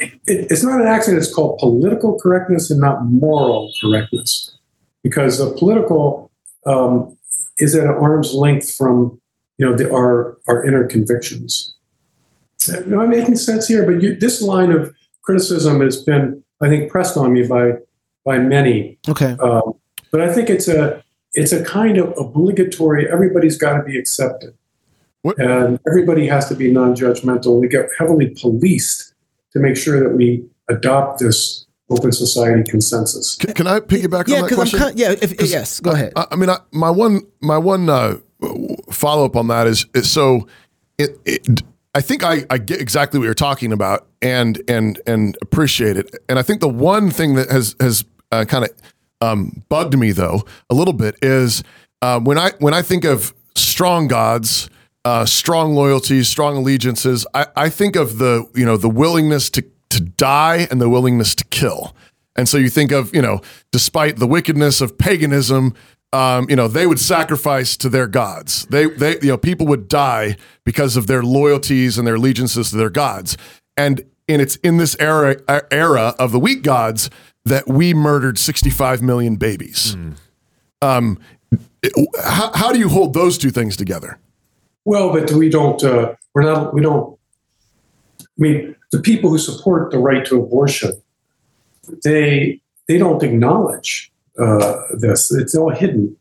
It, 0.00 0.18
it's 0.26 0.62
not 0.62 0.80
an 0.80 0.86
accident. 0.86 1.22
It's 1.22 1.32
called 1.32 1.58
political 1.58 2.18
correctness 2.18 2.70
and 2.70 2.80
not 2.80 3.04
moral 3.04 3.72
correctness, 3.80 4.56
because 5.02 5.38
the 5.38 5.56
political 5.56 6.30
um, 6.66 7.16
is 7.58 7.74
at 7.74 7.84
an 7.84 7.90
arm's 7.90 8.34
length 8.34 8.74
from 8.74 9.20
you 9.56 9.66
know 9.66 9.76
the, 9.76 9.92
our 9.92 10.36
our 10.48 10.64
inner 10.66 10.84
convictions. 10.84 11.74
Am 12.72 12.98
I 12.98 13.06
making 13.06 13.36
sense 13.36 13.68
here? 13.68 13.86
But 13.86 14.02
you, 14.02 14.16
this 14.16 14.42
line 14.42 14.72
of 14.72 14.92
criticism 15.32 15.80
has 15.82 16.02
been, 16.02 16.42
I 16.62 16.68
think, 16.70 16.90
pressed 16.90 17.16
on 17.18 17.32
me 17.34 17.46
by 17.46 17.72
by 18.24 18.38
many. 18.38 18.98
Okay. 19.08 19.36
Um, 19.40 19.74
but 20.10 20.20
I 20.22 20.32
think 20.32 20.48
it's 20.48 20.68
a 20.68 21.02
it's 21.34 21.52
a 21.52 21.62
kind 21.64 21.98
of 21.98 22.14
obligatory. 22.16 23.06
Everybody's 23.10 23.58
got 23.58 23.76
to 23.76 23.82
be 23.82 23.98
accepted, 23.98 24.54
What- 25.22 25.38
and 25.38 25.78
everybody 25.86 26.26
has 26.28 26.48
to 26.48 26.54
be 26.54 26.72
non-judgmental. 26.72 27.60
We 27.60 27.68
get 27.68 27.86
heavily 27.98 28.28
policed 28.40 29.12
to 29.52 29.58
make 29.60 29.76
sure 29.76 30.00
that 30.02 30.16
we 30.16 30.44
adopt 30.70 31.20
this 31.20 31.66
open 31.90 32.12
society 32.12 32.62
consensus. 32.70 33.36
Can, 33.36 33.52
can 33.54 33.66
I 33.66 33.80
piggyback 33.80 34.28
Yeah, 34.28 34.36
on 34.36 34.42
that 34.42 34.48
because 34.48 34.50
I'm 34.50 34.56
question? 34.56 34.78
kind. 34.78 34.98
Yeah, 34.98 35.12
if, 35.24 35.36
'Cause 35.36 35.52
yes, 35.52 35.80
go 35.80 35.90
ahead. 35.92 36.12
I, 36.16 36.26
I 36.32 36.36
mean, 36.36 36.48
I, 36.50 36.58
my 36.72 36.90
one 36.90 37.20
my 37.42 37.58
one 37.58 37.88
uh, 37.90 38.16
follow 38.90 39.24
up 39.26 39.36
on 39.36 39.48
that 39.48 39.66
is, 39.66 39.84
is 39.94 40.10
so 40.10 40.46
it, 40.96 41.10
it 41.26 41.62
I 41.94 42.00
think 42.00 42.22
I, 42.22 42.44
I 42.50 42.58
get 42.58 42.80
exactly 42.80 43.18
what 43.18 43.24
you're 43.24 43.34
talking 43.34 43.72
about 43.72 44.06
and 44.22 44.60
and 44.68 45.00
and 45.06 45.36
appreciate 45.42 45.96
it. 45.96 46.14
And 46.28 46.38
I 46.38 46.42
think 46.42 46.60
the 46.60 46.68
one 46.68 47.10
thing 47.10 47.34
that 47.34 47.50
has 47.50 47.74
has 47.80 48.04
uh, 48.30 48.44
kind 48.44 48.64
of 48.64 48.70
um, 49.20 49.64
bugged 49.68 49.98
me 49.98 50.12
though 50.12 50.44
a 50.70 50.74
little 50.74 50.94
bit 50.94 51.16
is 51.22 51.62
uh, 52.02 52.20
when 52.20 52.38
I 52.38 52.52
when 52.58 52.74
I 52.74 52.82
think 52.82 53.04
of 53.04 53.34
strong 53.54 54.08
gods. 54.08 54.70
Uh, 55.04 55.24
strong 55.24 55.74
loyalties, 55.74 56.28
strong 56.28 56.56
allegiances. 56.58 57.26
I, 57.32 57.46
I 57.56 57.68
think 57.70 57.96
of 57.96 58.18
the 58.18 58.46
you 58.54 58.66
know 58.66 58.76
the 58.76 58.90
willingness 58.90 59.48
to 59.50 59.64
to 59.90 60.00
die 60.00 60.66
and 60.70 60.80
the 60.82 60.88
willingness 60.88 61.34
to 61.36 61.44
kill. 61.44 61.94
And 62.36 62.48
so 62.48 62.56
you 62.56 62.70
think 62.70 62.92
of, 62.92 63.14
you 63.14 63.20
know, 63.20 63.40
despite 63.72 64.16
the 64.16 64.26
wickedness 64.26 64.80
of 64.80 64.96
paganism, 64.96 65.74
um, 66.12 66.46
you 66.48 66.56
know, 66.56 66.68
they 66.68 66.86
would 66.86 66.98
sacrifice 66.98 67.76
to 67.78 67.88
their 67.88 68.06
gods. 68.06 68.64
They, 68.66 68.86
they, 68.86 69.12
you 69.20 69.28
know, 69.28 69.36
people 69.38 69.66
would 69.66 69.88
die 69.88 70.36
because 70.64 70.96
of 70.96 71.06
their 71.06 71.22
loyalties 71.22 71.98
and 71.98 72.06
their 72.06 72.14
allegiances 72.14 72.70
to 72.70 72.76
their 72.76 72.90
gods. 72.90 73.36
And 73.76 74.02
and 74.30 74.42
it's 74.42 74.56
in 74.56 74.76
this 74.76 74.96
era 75.00 75.36
era 75.70 76.14
of 76.18 76.32
the 76.32 76.38
weak 76.38 76.62
gods 76.62 77.08
that 77.44 77.66
we 77.66 77.94
murdered 77.94 78.38
65 78.38 79.00
million 79.02 79.36
babies. 79.36 79.96
Um, 80.82 81.18
it- 81.82 81.92
how, 82.22 82.52
how 82.54 82.72
do 82.72 82.78
you 82.78 82.88
hold 82.88 83.14
those 83.14 83.38
two 83.38 83.50
things 83.50 83.76
together? 83.76 84.18
Well, 84.84 85.12
but 85.12 85.30
we 85.32 85.48
don't. 85.48 85.82
Uh, 85.82 86.14
we're 86.34 86.42
not. 86.42 86.72
We 86.74 86.80
don't. 86.82 87.18
I 88.20 88.24
mean, 88.36 88.76
the 88.92 89.00
people 89.00 89.30
who 89.30 89.38
support 89.38 89.90
the 89.90 89.98
right 89.98 90.24
to 90.26 90.36
abortion, 90.40 90.92
they 92.04 92.60
they 92.86 92.98
don't 92.98 93.22
acknowledge 93.22 94.10
this. 94.98 95.32
It's 95.32 95.54
all 95.54 95.70
hidden 95.70 96.16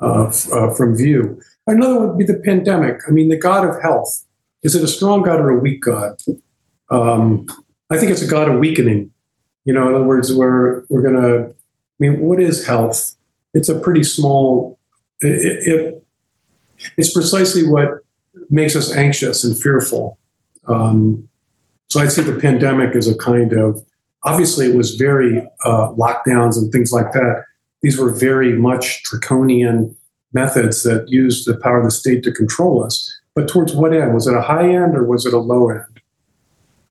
uh, 0.00 0.32
uh, 0.52 0.74
from 0.74 0.96
view. 0.96 1.40
Another 1.66 2.06
would 2.06 2.18
be 2.18 2.24
the 2.24 2.40
pandemic. 2.44 3.00
I 3.08 3.10
mean, 3.10 3.28
the 3.28 3.36
God 3.36 3.68
of 3.68 3.80
health. 3.82 4.24
Is 4.62 4.74
it 4.74 4.82
a 4.82 4.88
strong 4.88 5.22
God 5.22 5.40
or 5.40 5.50
a 5.50 5.58
weak 5.58 5.82
God? 5.82 6.20
Um, 6.90 7.46
I 7.90 7.98
think 7.98 8.10
it's 8.10 8.22
a 8.22 8.26
God 8.26 8.48
of 8.48 8.58
weakening. 8.58 9.10
You 9.64 9.72
know, 9.72 9.88
in 9.88 9.94
other 9.94 10.04
words, 10.04 10.34
we're 10.34 10.84
we're 10.88 11.02
gonna. 11.02 11.48
I 11.48 11.98
mean, 11.98 12.20
what 12.20 12.40
is 12.40 12.66
health? 12.66 13.16
It's 13.54 13.68
a 13.68 13.78
pretty 13.78 14.04
small. 14.04 14.78
It, 15.20 15.68
it, 15.68 16.06
it's 16.96 17.12
precisely 17.12 17.66
what 17.66 18.00
makes 18.50 18.76
us 18.76 18.94
anxious 18.94 19.44
and 19.44 19.58
fearful. 19.58 20.18
Um, 20.66 21.28
so 21.88 22.00
I'd 22.00 22.12
say 22.12 22.22
the 22.22 22.38
pandemic 22.38 22.96
is 22.96 23.08
a 23.08 23.16
kind 23.16 23.52
of 23.52 23.84
obviously 24.24 24.66
it 24.66 24.74
was 24.76 24.94
very 24.96 25.38
uh, 25.64 25.88
lockdowns 25.92 26.56
and 26.56 26.72
things 26.72 26.92
like 26.92 27.12
that. 27.12 27.44
These 27.82 27.98
were 27.98 28.10
very 28.10 28.54
much 28.54 29.02
draconian 29.02 29.96
methods 30.32 30.82
that 30.82 31.08
used 31.08 31.46
the 31.46 31.56
power 31.56 31.78
of 31.78 31.84
the 31.84 31.90
state 31.90 32.24
to 32.24 32.32
control 32.32 32.82
us. 32.84 33.12
But 33.34 33.48
towards 33.48 33.74
what 33.74 33.92
end? 33.92 34.14
Was 34.14 34.26
it 34.26 34.34
a 34.34 34.40
high 34.40 34.68
end 34.68 34.96
or 34.96 35.04
was 35.04 35.26
it 35.26 35.34
a 35.34 35.38
low 35.38 35.68
end? 35.70 36.00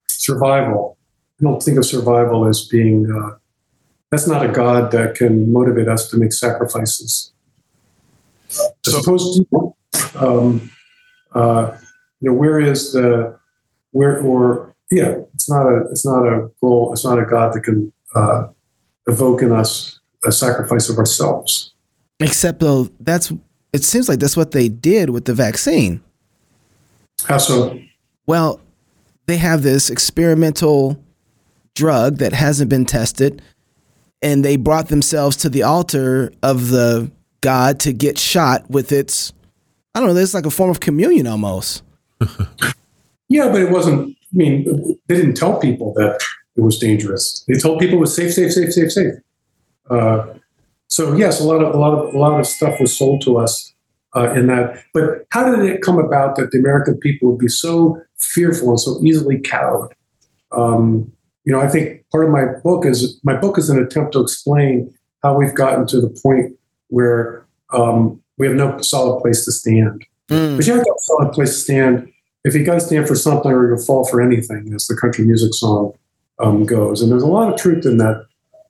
Survival. 0.07 0.97
I 1.39 1.43
don't 1.43 1.61
think 1.61 1.77
of 1.77 1.85
survival 1.85 2.45
as 2.45 2.65
being. 2.67 3.11
Uh, 3.11 3.37
that's 4.11 4.27
not 4.27 4.45
a 4.45 4.49
God 4.49 4.91
that 4.91 5.15
can 5.15 5.51
motivate 5.51 5.87
us 5.87 6.09
to 6.11 6.17
make 6.17 6.31
sacrifices. 6.33 7.33
So- 8.47 9.01
Suppose 9.01 9.41
um, 10.15 10.69
uh, 11.33 11.75
you 12.21 12.29
know 12.29 12.33
where 12.35 12.59
is 12.59 12.93
the 12.93 13.37
where 13.91 14.19
or 14.21 14.72
yeah 14.93 15.15
it's 15.33 15.49
not 15.49 15.65
a 15.65 15.81
it's 15.91 16.05
not 16.05 16.25
a 16.25 16.49
goal 16.61 16.91
it's 16.93 17.03
not 17.03 17.19
a 17.19 17.25
god 17.25 17.53
that 17.53 17.61
can 17.61 17.91
uh, 18.15 18.47
evoke 19.07 19.41
in 19.41 19.51
us 19.51 19.99
a 20.25 20.31
sacrifice 20.31 20.89
of 20.89 20.97
ourselves 20.97 21.73
Except 22.23 22.59
though, 22.59 22.89
that's 22.99 23.31
it 23.71 23.83
seems 23.83 24.07
like 24.07 24.19
that's 24.19 24.37
what 24.37 24.51
they 24.51 24.69
did 24.69 25.09
with 25.09 25.25
the 25.25 25.33
vaccine. 25.33 26.01
how 27.25 27.37
so 27.37 27.79
Well, 28.27 28.61
they 29.25 29.37
have 29.37 29.63
this 29.63 29.89
experimental 29.89 31.03
drug 31.75 32.17
that 32.17 32.33
hasn't 32.33 32.69
been 32.69 32.85
tested, 32.85 33.41
and 34.21 34.45
they 34.45 34.57
brought 34.57 34.89
themselves 34.89 35.35
to 35.37 35.49
the 35.49 35.63
altar 35.63 36.31
of 36.43 36.69
the 36.69 37.11
god 37.41 37.79
to 37.81 37.93
get 37.93 38.17
shot 38.17 38.69
with 38.69 38.91
its. 38.91 39.33
I 39.95 39.99
don't 39.99 40.13
know. 40.13 40.19
It's 40.19 40.33
like 40.33 40.45
a 40.45 40.51
form 40.51 40.69
of 40.69 40.79
communion 40.79 41.27
almost. 41.27 41.83
yeah 43.29 43.49
but 43.49 43.61
it 43.61 43.69
wasn't 43.69 44.15
i 44.33 44.37
mean 44.37 44.97
they 45.07 45.15
didn't 45.15 45.35
tell 45.35 45.59
people 45.59 45.93
that 45.93 46.19
it 46.55 46.61
was 46.61 46.77
dangerous. 46.77 47.43
They 47.47 47.55
told 47.55 47.79
people 47.79 47.97
it 47.97 48.01
was 48.01 48.15
safe 48.15 48.33
safe 48.33 48.51
safe 48.51 48.71
safe 48.71 48.91
safe. 48.91 49.13
Uh, 49.89 50.33
so 50.87 51.15
yes 51.15 51.39
a 51.39 51.43
lot 51.43 51.61
of 51.63 51.73
a 51.73 51.77
lot 51.77 51.93
of 51.93 52.13
a 52.13 52.17
lot 52.17 52.39
of 52.39 52.45
stuff 52.45 52.79
was 52.79 52.95
sold 52.95 53.21
to 53.23 53.37
us 53.37 53.73
uh, 54.15 54.31
in 54.33 54.47
that 54.47 54.83
but 54.93 55.25
how 55.29 55.53
did 55.53 55.65
it 55.65 55.81
come 55.81 55.97
about 55.97 56.35
that 56.35 56.51
the 56.51 56.57
american 56.57 56.97
people 56.97 57.31
would 57.31 57.39
be 57.39 57.47
so 57.47 58.01
fearful 58.17 58.69
and 58.69 58.79
so 58.79 58.99
easily 59.03 59.39
cowed? 59.39 59.91
Um, 60.51 61.11
you 61.43 61.51
know 61.51 61.59
i 61.59 61.67
think 61.67 62.05
part 62.11 62.25
of 62.25 62.29
my 62.29 62.45
book 62.63 62.85
is 62.85 63.19
my 63.23 63.35
book 63.35 63.57
is 63.57 63.69
an 63.69 63.83
attempt 63.83 64.13
to 64.13 64.21
explain 64.21 64.93
how 65.23 65.35
we've 65.35 65.55
gotten 65.55 65.87
to 65.87 65.99
the 65.99 66.09
point 66.21 66.55
where 66.87 67.45
um, 67.71 68.21
we 68.37 68.45
have 68.45 68.55
no 68.55 68.79
solid 68.81 69.19
place 69.21 69.45
to 69.45 69.51
stand. 69.51 70.05
Mm. 70.29 70.57
but 70.57 70.65
you 70.65 70.73
have 70.73 70.83
to 70.83 70.89
have 70.89 70.95
a 70.95 71.03
solid 71.03 71.33
place 71.33 71.49
to 71.49 71.55
stand 71.55 72.12
if 72.43 72.53
you 72.55 72.63
got 72.63 72.75
to 72.75 72.79
stand 72.81 73.07
for 73.07 73.15
something 73.15 73.51
or 73.51 73.67
you'll 73.69 73.85
fall 73.85 74.05
for 74.07 74.21
anything, 74.21 74.71
as 74.73 74.87
the 74.87 74.95
country 74.95 75.25
music 75.25 75.53
song 75.53 75.93
um, 76.39 76.65
goes. 76.65 77.01
And 77.01 77.11
there's 77.11 77.23
a 77.23 77.27
lot 77.27 77.51
of 77.53 77.59
truth 77.59 77.85
in 77.85 77.97
that 77.97 78.25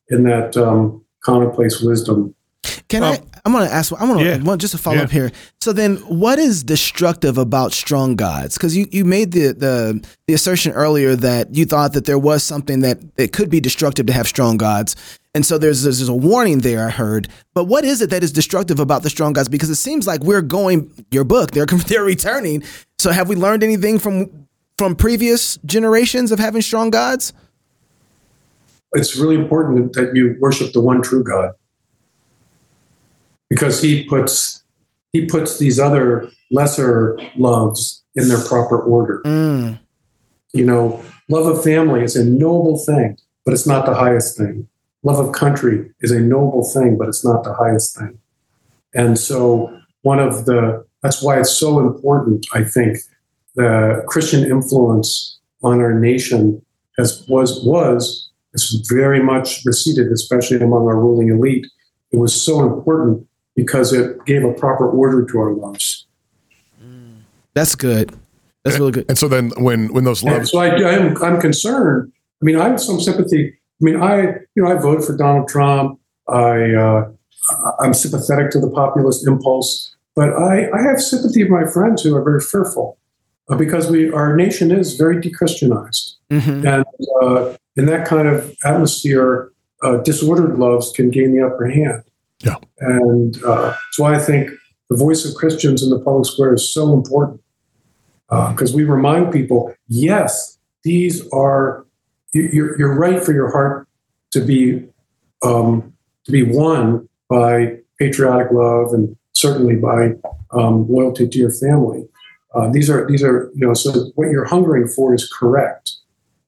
in 0.10 0.24
that 0.24 0.56
um, 0.58 1.04
commonplace 1.24 1.82
wisdom. 1.82 2.36
Can 2.88 3.04
Um, 3.04 3.14
I? 3.14 3.20
I'm 3.46 3.52
gonna 3.52 3.66
ask. 3.66 3.92
I 3.92 4.06
want 4.06 4.20
to 4.20 4.26
yeah. 4.26 4.56
just 4.56 4.72
to 4.74 4.78
follow 4.78 4.98
Yeah. 4.98 5.04
up 5.04 5.12
here. 5.12 5.32
So 5.60 5.74
then, 5.74 5.98
what 5.98 6.40
is 6.40 6.64
destructive 6.64 7.38
about 7.38 7.74
strong 7.74 8.16
gods? 8.16 8.56
Because 8.58 8.76
you, 8.78 8.88
you 8.92 9.04
made 9.04 9.32
the, 9.34 9.54
the 9.54 10.06
the 10.28 10.34
assertion 10.34 10.72
earlier 10.72 11.16
that 11.18 11.54
you 11.54 11.66
thought 11.66 11.92
that 11.94 12.06
there 12.06 12.20
was 12.20 12.44
something 12.44 12.80
that 12.82 13.00
it 13.18 13.34
could 13.34 13.50
be 13.50 13.60
destructive 13.60 14.06
to 14.06 14.14
have 14.14 14.28
strong 14.28 14.56
gods, 14.56 14.96
and 15.36 15.46
so 15.46 15.58
there's 15.58 15.84
there's 15.84 16.08
a 16.08 16.14
warning 16.14 16.60
there. 16.60 16.86
I 16.86 16.92
heard, 16.92 17.28
but 17.54 17.66
what 17.66 17.84
is 17.84 18.02
it 18.02 18.12
that 18.12 18.24
is 18.24 18.32
destructive 18.32 18.80
about 18.80 19.02
the 19.02 19.10
strong 19.10 19.34
gods? 19.34 19.50
Because 19.50 19.70
it 19.70 19.76
seems 19.76 20.06
like 20.06 20.22
we're 20.22 20.42
going. 20.42 20.92
Your 21.12 21.24
book, 21.24 21.52
they're 21.52 21.66
they're 21.88 22.04
returning. 22.04 22.64
So 23.00 23.12
have 23.12 23.30
we 23.30 23.36
learned 23.36 23.64
anything 23.64 23.98
from 23.98 24.48
from 24.78 24.96
previous 24.96 25.58
generations 25.66 26.32
of 26.32 26.40
having 26.40 26.62
strong 26.62 26.92
gods? 26.92 27.34
It's 28.94 29.16
really 29.16 29.36
important 29.36 29.94
that 29.94 30.16
you 30.16 30.36
worship 30.40 30.72
the 30.72 30.82
one 30.82 31.02
true 31.02 31.24
God 31.24 31.54
because 33.50 33.82
He 33.82 34.04
puts 34.04 34.64
he 35.14 35.26
puts 35.26 35.58
these 35.60 35.80
other 35.80 36.30
lesser 36.52 37.20
loves 37.36 38.04
in 38.16 38.28
their 38.28 38.44
proper 38.44 38.80
order. 38.80 39.22
Mm. 39.26 39.80
You 40.54 40.66
know, 40.66 41.04
love 41.30 41.46
of 41.46 41.64
family 41.64 42.04
is 42.04 42.16
a 42.16 42.26
noble 42.26 42.78
thing, 42.78 43.18
but 43.46 43.54
it's 43.54 43.68
not 43.68 43.86
the 43.86 43.94
highest 43.94 44.38
thing. 44.38 44.68
Love 45.04 45.20
of 45.20 45.34
country 45.34 45.92
is 46.02 46.12
a 46.12 46.20
noble 46.20 46.64
thing, 46.64 46.98
but 46.98 47.08
it's 47.08 47.26
not 47.26 47.44
the 47.44 47.54
highest 47.54 47.98
thing. 47.98 48.18
And 48.94 49.20
so, 49.20 49.78
one 50.02 50.20
of 50.20 50.46
the 50.46 50.86
that's 51.02 51.22
why 51.22 51.40
it's 51.40 51.52
so 51.52 51.80
important, 51.80 52.48
I 52.54 52.64
think, 52.64 52.98
the 53.56 54.04
Christian 54.08 54.50
influence 54.50 55.40
on 55.62 55.80
our 55.80 55.94
nation 55.94 56.64
has 56.98 57.26
was 57.28 57.64
was 57.64 58.30
it's 58.54 58.72
very 58.90 59.22
much 59.22 59.66
receded, 59.66 60.12
especially 60.12 60.58
among 60.58 60.84
our 60.84 60.98
ruling 60.98 61.30
elite. 61.30 61.66
It 62.12 62.18
was 62.18 62.40
so 62.40 62.62
important 62.62 63.28
because 63.56 63.92
it 63.94 64.24
gave 64.26 64.44
a 64.44 64.54
proper 64.54 64.90
order 64.90 65.26
to 65.26 65.40
our 65.40 65.54
loves. 65.54 66.06
Mm. 66.84 67.22
That's 67.54 67.76
good. 67.76 68.16
That's 68.64 68.80
really 68.80 68.92
good. 68.92 69.06
And 69.10 69.18
so 69.18 69.28
then 69.28 69.52
when 69.58 69.92
when 69.94 70.04
those 70.06 70.24
And 70.24 70.32
loves 70.34 70.52
so 70.52 70.60
I, 70.60 70.96
I'm 70.96 71.22
I'm 71.22 71.42
concerned. 71.42 72.12
I 72.42 72.46
mean, 72.46 72.56
I 72.56 72.70
have 72.70 72.80
some 72.80 73.00
sympathy. 73.00 73.58
I 73.84 73.86
mean, 73.86 74.02
I 74.02 74.22
you 74.56 74.64
know 74.64 74.72
I 74.72 74.76
voted 74.76 75.06
for 75.06 75.16
Donald 75.18 75.48
Trump. 75.50 76.00
I 76.28 76.74
uh, 76.74 77.12
I'm 77.82 77.94
sympathetic 77.94 78.52
to 78.52 78.60
the 78.60 78.70
populist 78.70 79.28
impulse, 79.28 79.96
but 80.16 80.30
I 80.34 80.70
I 80.72 80.82
have 80.82 81.02
sympathy 81.02 81.42
of 81.42 81.50
my 81.50 81.66
friends 81.66 82.02
who 82.02 82.16
are 82.16 82.24
very 82.24 82.40
fearful 82.40 82.98
uh, 83.50 83.58
because 83.58 83.90
we 83.92 84.10
our 84.12 84.36
nation 84.36 84.72
is 84.72 84.96
very 84.96 85.18
dechristianized, 85.18 86.14
Mhm. 86.32 86.66
and 86.66 86.86
uh, 87.22 87.56
in 87.76 87.86
that 87.88 88.08
kind 88.08 88.28
of 88.28 88.56
atmosphere, 88.64 89.52
uh, 89.84 89.98
disordered 89.98 90.58
loves 90.58 90.92
can 90.96 91.10
gain 91.10 91.36
the 91.36 91.46
upper 91.46 91.68
hand. 91.68 92.04
Yeah. 92.40 92.56
and 92.80 93.42
uh, 93.46 93.70
that's 93.72 93.98
why 94.00 94.16
I 94.16 94.20
think 94.20 94.50
the 94.90 94.98
voice 94.98 95.24
of 95.26 95.34
Christians 95.36 95.82
in 95.82 95.90
the 95.90 96.00
public 96.00 96.26
square 96.26 96.54
is 96.54 96.74
so 96.74 96.94
important 96.94 97.40
because 98.50 98.74
we 98.74 98.84
remind 98.84 99.32
people, 99.32 99.74
yes, 99.88 100.58
these 100.84 101.26
are 101.32 101.86
you're, 102.34 102.78
you're 102.78 102.96
right 102.96 103.24
for 103.24 103.34
your 103.34 103.52
heart 103.52 103.88
to 104.32 104.42
be 104.42 104.88
um, 105.44 105.94
to 106.26 106.32
be 106.32 106.44
won 106.44 107.08
by 107.30 107.78
patriotic 108.00 108.52
love 108.52 108.94
and 108.94 109.16
certainly 109.34 109.76
by 109.76 110.14
um, 110.52 110.90
loyalty 110.90 111.28
to 111.28 111.38
your 111.38 111.52
family. 111.52 112.08
Uh, 112.56 112.70
these 112.70 112.90
are 112.90 113.08
these 113.08 113.24
are 113.24 113.52
you 113.56 113.66
know 113.66 113.74
so 113.74 114.12
what 114.16 114.30
you're 114.30 114.46
hungering 114.46 114.88
for 114.88 115.14
is 115.14 115.28
correct, 115.32 115.94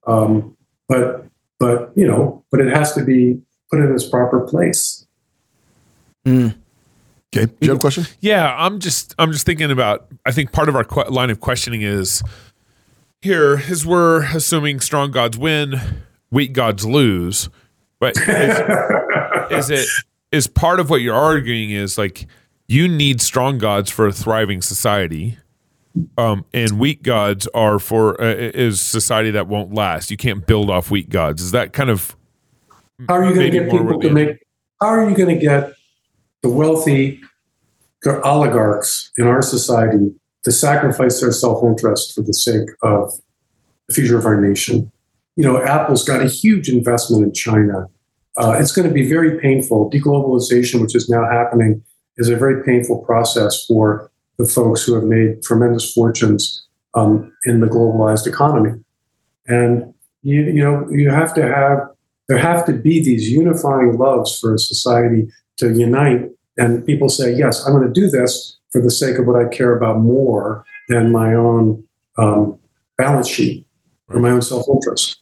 um, 0.05 0.55
but 0.87 1.25
but 1.59 1.91
you 1.95 2.07
know 2.07 2.43
but 2.51 2.59
it 2.59 2.71
has 2.75 2.93
to 2.93 3.03
be 3.03 3.39
put 3.71 3.79
in 3.79 3.91
its 3.93 4.07
proper 4.07 4.41
place. 4.41 5.05
Mm. 6.25 6.55
Okay, 7.35 7.47
do 7.47 7.57
you 7.61 7.69
have 7.69 7.77
a 7.77 7.81
question? 7.81 8.05
Yeah, 8.21 8.55
I'm 8.57 8.79
just 8.79 9.15
I'm 9.17 9.31
just 9.31 9.45
thinking 9.45 9.71
about. 9.71 10.07
I 10.25 10.31
think 10.31 10.51
part 10.51 10.69
of 10.69 10.75
our 10.75 10.83
que- 10.83 11.09
line 11.09 11.31
of 11.31 11.39
questioning 11.39 11.81
is 11.81 12.23
here 13.25 13.59
is 13.67 13.87
we're 13.87 14.21
assuming 14.35 14.79
strong 14.79 15.09
gods 15.09 15.35
win, 15.35 15.81
weak 16.29 16.53
gods 16.53 16.85
lose, 16.85 17.49
but 17.99 18.15
is, 18.15 18.59
is 19.51 19.69
it 19.71 19.87
is 20.31 20.45
part 20.45 20.79
of 20.79 20.91
what 20.91 21.01
you're 21.01 21.15
arguing 21.15 21.71
is 21.71 21.97
like 21.97 22.27
you 22.67 22.87
need 22.87 23.19
strong 23.19 23.57
gods 23.57 23.89
for 23.89 24.05
a 24.05 24.11
thriving 24.11 24.61
society, 24.61 25.39
um, 26.19 26.45
and 26.53 26.79
weak 26.79 27.01
gods 27.01 27.47
are 27.55 27.79
for 27.79 28.21
uh, 28.21 28.25
is 28.27 28.79
society 28.79 29.31
that 29.31 29.47
won't 29.47 29.73
last. 29.73 30.11
You 30.11 30.17
can't 30.17 30.45
build 30.45 30.69
off 30.69 30.91
weak 30.91 31.09
gods. 31.09 31.41
Is 31.41 31.49
that 31.49 31.73
kind 31.73 31.89
of 31.89 32.15
How 33.07 33.15
are 33.15 33.25
you 33.25 33.33
going 33.33 33.51
to 33.51 33.59
get 33.59 33.71
people 33.71 33.99
to 33.99 34.09
make? 34.11 34.37
How 34.79 34.89
are 34.89 35.09
you 35.09 35.17
going 35.17 35.33
to 35.35 35.41
get 35.41 35.73
the 36.43 36.49
wealthy 36.49 37.21
oligarchs 38.05 39.11
in 39.17 39.25
our 39.25 39.41
society 39.41 40.13
to 40.45 40.51
sacrifice 40.51 41.19
their 41.19 41.31
self-interest 41.31 42.15
for 42.15 42.21
the 42.21 42.33
sake 42.33 42.69
of 42.81 43.11
the 43.87 43.93
future 43.93 44.17
of 44.17 44.25
our 44.25 44.39
nation? 44.39 44.91
You 45.35 45.43
know, 45.43 45.61
Apple's 45.61 46.05
got 46.05 46.21
a 46.21 46.29
huge 46.29 46.69
investment 46.69 47.23
in 47.23 47.33
China. 47.33 47.87
Uh, 48.37 48.55
it's 48.59 48.71
going 48.71 48.87
to 48.87 48.93
be 48.93 49.07
very 49.09 49.39
painful. 49.39 49.91
Deglobalization, 49.91 50.81
which 50.81 50.95
is 50.95 51.09
now 51.09 51.29
happening, 51.29 51.83
is 52.17 52.29
a 52.29 52.37
very 52.37 52.63
painful 52.63 52.99
process 52.99 53.65
for 53.65 54.11
the 54.37 54.45
folks 54.45 54.83
who 54.83 54.93
have 54.93 55.03
made 55.03 55.41
tremendous 55.41 55.91
fortunes 55.93 56.65
um, 56.93 57.33
in 57.45 57.59
the 57.59 57.67
globalized 57.67 58.27
economy. 58.27 58.79
And 59.47 59.93
you, 60.21 60.43
you 60.43 60.63
know, 60.63 60.87
you 60.89 61.09
have 61.09 61.33
to 61.35 61.41
have 61.41 61.79
there 62.27 62.37
have 62.37 62.65
to 62.65 62.73
be 62.73 63.03
these 63.03 63.29
unifying 63.29 63.97
loves 63.97 64.39
for 64.39 64.55
a 64.55 64.59
society 64.59 65.27
to 65.57 65.73
unite. 65.73 66.29
And 66.57 66.83
people 66.85 67.07
say, 67.07 67.31
yes, 67.31 67.63
I'm 67.65 67.73
going 67.73 67.85
to 67.85 68.01
do 68.01 68.09
this 68.09 68.57
for 68.71 68.81
the 68.81 68.91
sake 68.91 69.17
of 69.17 69.25
what 69.25 69.35
I 69.35 69.47
care 69.47 69.75
about 69.75 69.99
more 69.99 70.65
than 70.89 71.11
my 71.11 71.33
own 71.33 71.83
um, 72.17 72.59
balance 72.97 73.27
sheet 73.27 73.65
or 74.09 74.19
my 74.19 74.29
own 74.29 74.41
self 74.41 74.65
interest. 74.69 75.21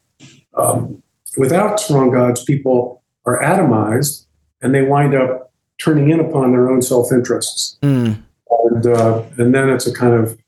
Um, 0.55 1.01
without 1.37 1.79
strong 1.79 2.11
gods, 2.11 2.43
people 2.43 3.03
are 3.25 3.41
atomized 3.41 4.25
and 4.61 4.73
they 4.73 4.83
wind 4.83 5.15
up 5.15 5.51
turning 5.79 6.09
in 6.09 6.19
upon 6.19 6.51
their 6.51 6.69
own 6.69 6.81
self 6.81 7.11
interests. 7.11 7.77
Mm. 7.81 8.23
And, 8.65 8.87
uh, 8.87 9.23
and 9.37 9.53
then 9.53 9.69
it's 9.69 9.87
a 9.87 9.93
kind 9.93 10.13
of, 10.13 10.39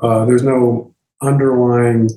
uh, 0.00 0.24
there's 0.24 0.42
no 0.42 0.94
underlying 1.22 2.08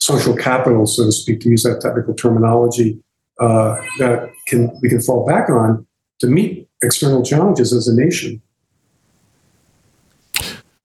social 0.00 0.36
capital, 0.36 0.86
so 0.86 1.04
to 1.04 1.12
speak, 1.12 1.40
to 1.40 1.48
use 1.48 1.62
that 1.62 1.80
technical 1.80 2.14
terminology, 2.14 3.02
uh, 3.40 3.76
that 3.98 4.30
can 4.46 4.70
we 4.80 4.88
can 4.88 5.00
fall 5.00 5.26
back 5.26 5.50
on 5.50 5.86
to 6.20 6.26
meet 6.26 6.68
external 6.82 7.22
challenges 7.22 7.72
as 7.72 7.88
a 7.88 7.94
nation. 7.94 8.40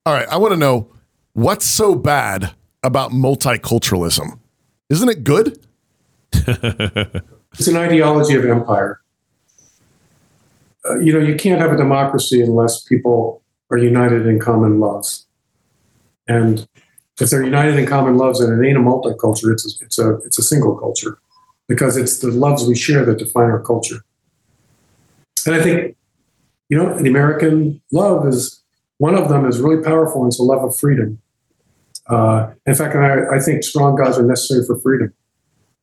All 0.04 0.16
right, 0.16 0.28
I 0.30 0.38
want 0.38 0.52
to 0.52 0.58
know 0.58 0.92
what's 1.34 1.64
so 1.64 1.94
bad 1.94 2.56
about 2.82 3.12
multiculturalism? 3.12 4.40
Isn't 4.90 5.10
it 5.10 5.24
good? 5.24 5.60
It's 6.34 7.68
an 7.68 7.78
ideology 7.78 8.34
of 8.34 8.44
empire. 8.44 9.00
Uh, 10.90 10.98
you 10.98 11.14
know, 11.14 11.20
you 11.20 11.36
can't 11.36 11.62
have 11.62 11.72
a 11.72 11.78
democracy 11.78 12.42
unless 12.42 12.82
people 12.82 13.44
are 13.70 13.78
united 13.78 14.26
in 14.26 14.40
common 14.40 14.80
loves. 14.80 15.28
And 16.28 16.68
if 17.20 17.30
they're 17.30 17.44
united 17.44 17.78
in 17.78 17.86
common 17.86 18.18
loves, 18.18 18.40
and 18.40 18.60
it 18.60 18.68
ain't 18.68 18.80
a 18.80 18.82
multicultural, 18.82 19.54
it's 19.54 19.80
a, 19.80 19.86
it's 19.86 20.00
a 20.00 20.16
it's 20.26 20.40
a 20.40 20.44
single 20.44 20.76
culture, 20.76 21.20
because 21.68 21.96
it's 21.96 22.18
the 22.20 22.30
loves 22.30 22.66
we 22.66 22.76
share 22.76 23.06
that 23.06 23.20
define 23.20 23.52
our 23.52 23.62
culture. 23.62 24.04
And 25.46 25.54
I 25.54 25.62
think, 25.62 25.96
you 26.70 26.78
know, 26.78 26.98
the 26.98 27.10
American 27.10 27.84
love 27.92 28.28
is 28.28 28.61
one 29.02 29.16
of 29.16 29.30
them 29.30 29.48
is 29.48 29.60
really 29.60 29.82
powerful, 29.82 30.22
and 30.22 30.30
it's 30.30 30.40
a 30.40 30.44
love 30.44 30.64
of 30.64 30.78
freedom. 30.78 31.20
Uh, 32.06 32.52
in 32.68 32.76
fact, 32.76 32.96
I, 32.96 33.36
I 33.36 33.40
think 33.40 33.64
strong 33.64 33.96
gods 33.96 34.20
are 34.20 34.24
necessary 34.24 34.64
for 34.64 34.80
freedom 34.80 35.12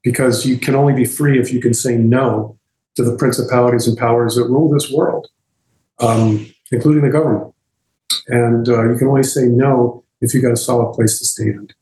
because 0.04 0.46
you 0.46 0.57
can 0.57 0.76
only 0.76 0.92
be 0.92 1.04
free 1.04 1.40
if 1.40 1.52
you 1.52 1.61
can 1.61 1.74
say 1.74 1.96
no 1.96 2.57
to 2.94 3.02
the 3.02 3.16
principalities 3.16 3.88
and 3.88 3.98
powers 3.98 4.37
that 4.37 4.44
rule 4.44 4.72
this 4.72 4.92
world, 4.92 5.26
um, 5.98 6.46
including 6.70 7.02
the 7.02 7.11
government. 7.11 7.52
And 8.28 8.68
uh, 8.68 8.88
you 8.88 8.96
can 8.96 9.09
only 9.09 9.24
say 9.24 9.46
no 9.46 10.04
if 10.20 10.33
you've 10.33 10.44
got 10.44 10.52
a 10.52 10.57
solid 10.57 10.92
place 10.92 11.18
to 11.18 11.24
stand. 11.24 11.74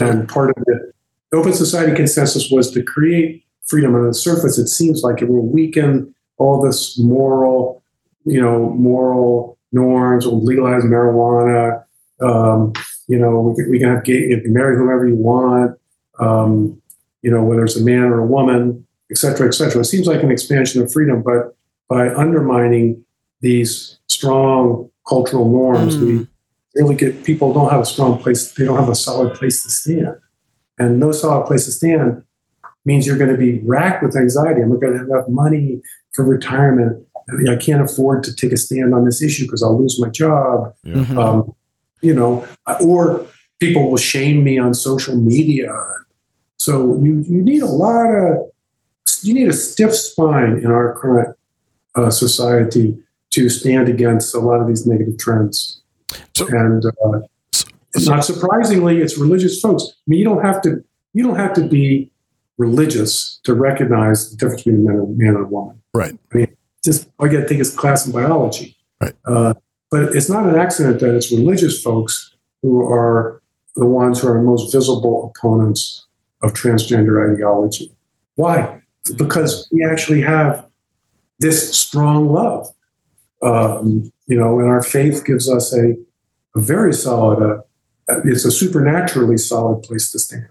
And 0.00 0.28
part 0.28 0.50
of 0.50 0.64
the 0.64 0.92
open 1.32 1.52
society 1.52 1.94
consensus 1.94 2.50
was 2.50 2.72
to 2.72 2.82
create 2.82 3.44
freedom. 3.64 3.94
And 3.94 4.02
on 4.02 4.08
the 4.08 4.14
surface, 4.14 4.58
it 4.58 4.66
seems 4.66 5.02
like 5.02 5.22
it 5.22 5.28
will 5.28 5.46
weaken 5.46 6.12
all 6.36 6.60
this 6.60 6.98
moral, 6.98 7.80
you 8.24 8.40
know, 8.40 8.70
moral 8.70 9.55
norms. 9.82 10.26
We'll 10.26 10.42
legalize 10.42 10.82
marijuana. 10.82 11.84
Um, 12.20 12.72
you 13.06 13.18
know, 13.18 13.40
we 13.40 13.54
can, 13.54 13.70
we 13.70 13.78
can 13.78 13.90
have 13.94 14.04
gay, 14.04 14.20
you 14.32 14.40
can 14.40 14.52
marry 14.52 14.76
whomever 14.76 15.06
you 15.06 15.14
want. 15.14 15.78
Um, 16.18 16.82
you 17.22 17.30
know, 17.30 17.42
whether 17.44 17.64
it's 17.64 17.76
a 17.76 17.84
man 17.84 18.04
or 18.04 18.20
a 18.20 18.26
woman, 18.26 18.86
et 19.10 19.18
cetera, 19.18 19.46
et 19.46 19.54
cetera. 19.54 19.80
It 19.80 19.84
seems 19.84 20.06
like 20.06 20.22
an 20.22 20.30
expansion 20.30 20.82
of 20.82 20.92
freedom, 20.92 21.22
but 21.22 21.56
by 21.88 22.14
undermining 22.14 23.04
these 23.40 23.98
strong 24.08 24.90
cultural 25.06 25.48
norms, 25.48 25.96
we 25.98 26.26
really 26.74 26.96
get 26.96 27.24
people 27.24 27.52
don't 27.52 27.70
have 27.70 27.80
a 27.80 27.84
strong 27.84 28.18
place, 28.18 28.52
they 28.52 28.64
don't 28.64 28.78
have 28.78 28.88
a 28.88 28.94
solid 28.94 29.34
place 29.34 29.62
to 29.62 29.70
stand. 29.70 30.16
And 30.78 30.98
no 30.98 31.12
solid 31.12 31.46
place 31.46 31.64
to 31.66 31.72
stand 31.72 32.22
means 32.84 33.06
you're 33.06 33.18
going 33.18 33.30
to 33.30 33.36
be 33.36 33.60
racked 33.64 34.02
with 34.02 34.16
anxiety. 34.16 34.62
I'm 34.62 34.70
not 34.70 34.80
going 34.80 34.92
to 34.94 34.98
have 34.98 35.08
enough 35.08 35.28
money 35.28 35.80
for 36.14 36.24
retirement. 36.24 37.05
I, 37.28 37.32
mean, 37.32 37.48
I 37.48 37.56
can't 37.56 37.82
afford 37.82 38.22
to 38.24 38.34
take 38.34 38.52
a 38.52 38.56
stand 38.56 38.94
on 38.94 39.04
this 39.04 39.22
issue 39.22 39.44
because 39.44 39.62
I'll 39.62 39.78
lose 39.80 40.00
my 40.00 40.08
job. 40.08 40.74
Mhm. 40.86 41.16
Um, 41.16 41.54
you 42.02 42.14
know, 42.14 42.46
or 42.80 43.26
people 43.58 43.90
will 43.90 43.96
shame 43.96 44.44
me 44.44 44.58
on 44.58 44.74
social 44.74 45.16
media. 45.16 45.72
So 46.58 46.98
you, 47.02 47.24
you 47.28 47.42
need 47.42 47.62
a 47.62 47.66
lot 47.66 48.10
of 48.12 48.50
you 49.22 49.34
need 49.34 49.48
a 49.48 49.52
stiff 49.52 49.94
spine 49.94 50.58
in 50.58 50.66
our 50.66 50.94
current 50.94 51.36
uh, 51.94 52.10
society 52.10 52.96
to 53.30 53.48
stand 53.48 53.88
against 53.88 54.34
a 54.34 54.38
lot 54.40 54.60
of 54.60 54.66
these 54.68 54.86
negative 54.86 55.18
trends. 55.18 55.80
So- 56.34 56.46
and 56.48 56.84
uh, 56.84 57.20
not 58.00 58.24
surprisingly, 58.24 58.98
it's 58.98 59.16
religious 59.16 59.58
folks. 59.60 59.84
I 59.88 59.94
mean, 60.06 60.18
you 60.18 60.24
don't 60.24 60.44
have 60.44 60.60
to 60.62 60.84
you 61.14 61.24
don't 61.24 61.36
have 61.36 61.54
to 61.54 61.66
be 61.66 62.10
religious 62.58 63.40
to 63.44 63.54
recognize 63.54 64.30
the 64.30 64.36
difference 64.36 64.62
between 64.62 64.86
a 64.86 64.90
man 64.90 64.98
and, 64.98 65.18
man 65.18 65.28
and 65.34 65.44
a 65.44 65.48
woman. 65.48 65.80
Right. 65.94 66.14
I 66.32 66.36
mean, 66.36 66.55
just 66.86 67.14
got 67.28 67.40
to 67.40 67.48
take 67.48 67.58
is 67.58 67.74
class 67.74 68.06
in 68.06 68.12
biology. 68.12 68.76
Right. 69.02 69.12
Uh, 69.26 69.52
but 69.90 70.06
But 70.06 70.16
it's 70.16 70.30
not 70.30 70.48
an 70.48 70.56
accident 70.56 71.00
that 71.00 71.14
it's 71.14 71.30
religious 71.30 71.82
folks 71.82 72.34
who 72.62 72.82
are 72.82 73.42
the 73.74 73.86
ones 73.86 74.20
who 74.20 74.28
are 74.28 74.40
most 74.40 74.72
visible 74.72 75.32
opponents 75.36 76.06
of 76.42 76.54
transgender 76.54 77.32
ideology. 77.32 77.92
Why? 78.36 78.82
Because 79.16 79.68
we 79.70 79.84
actually 79.84 80.22
have 80.22 80.66
this 81.40 81.76
strong 81.76 82.28
love. 82.28 82.68
Um, 83.42 84.12
you 84.26 84.38
know, 84.38 84.58
and 84.60 84.68
our 84.68 84.82
faith 84.82 85.24
gives 85.24 85.48
us 85.48 85.74
a, 85.74 85.94
a 86.56 86.60
very 86.60 86.92
solid, 86.92 87.38
uh, 87.42 88.20
it's 88.24 88.44
a 88.44 88.50
supernaturally 88.50 89.36
solid 89.36 89.82
place 89.82 90.10
to 90.12 90.18
stand. 90.18 90.48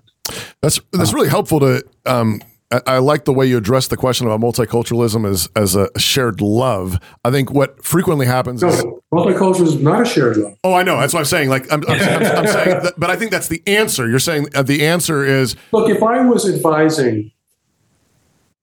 That's 0.62 0.80
that's 0.92 1.14
really 1.14 1.30
helpful 1.30 1.60
to. 1.60 1.84
Um, 2.06 2.42
I, 2.72 2.82
I 2.88 2.98
like 2.98 3.26
the 3.26 3.34
way 3.34 3.46
you 3.46 3.58
address 3.58 3.88
the 3.88 3.98
question 3.98 4.28
about 4.28 4.40
multiculturalism 4.40 5.30
as 5.30 5.48
as 5.56 5.76
a 5.76 5.90
shared 5.98 6.42
love. 6.42 7.00
I 7.24 7.32
think 7.32 7.52
what 7.52 7.84
frequently 7.84 8.26
happens 8.26 8.64
is 8.64 8.84
multiculturalism 9.14 9.68
is 9.68 9.76
not 9.76 10.02
a 10.02 10.06
shared 10.06 10.38
love. 10.38 10.58
Oh, 10.64 10.74
I 10.74 10.84
know. 10.84 11.00
That's 11.00 11.14
what 11.14 11.20
I'm 11.20 11.26
saying. 11.26 11.50
Like, 11.50 11.72
I'm, 11.72 11.84
I'm, 11.88 12.00
I'm, 12.00 12.24
I'm 12.38 12.48
saying, 12.48 12.70
that, 12.84 12.94
but 12.98 13.10
I 13.10 13.16
think 13.16 13.32
that's 13.32 13.48
the 13.48 13.62
answer. 13.68 14.10
You're 14.10 14.20
saying 14.20 14.48
uh, 14.56 14.64
the 14.64 14.86
answer 14.86 15.24
is 15.24 15.56
Look, 15.72 15.90
if 15.90 16.02
I 16.02 16.22
was 16.22 16.50
advising 16.52 17.32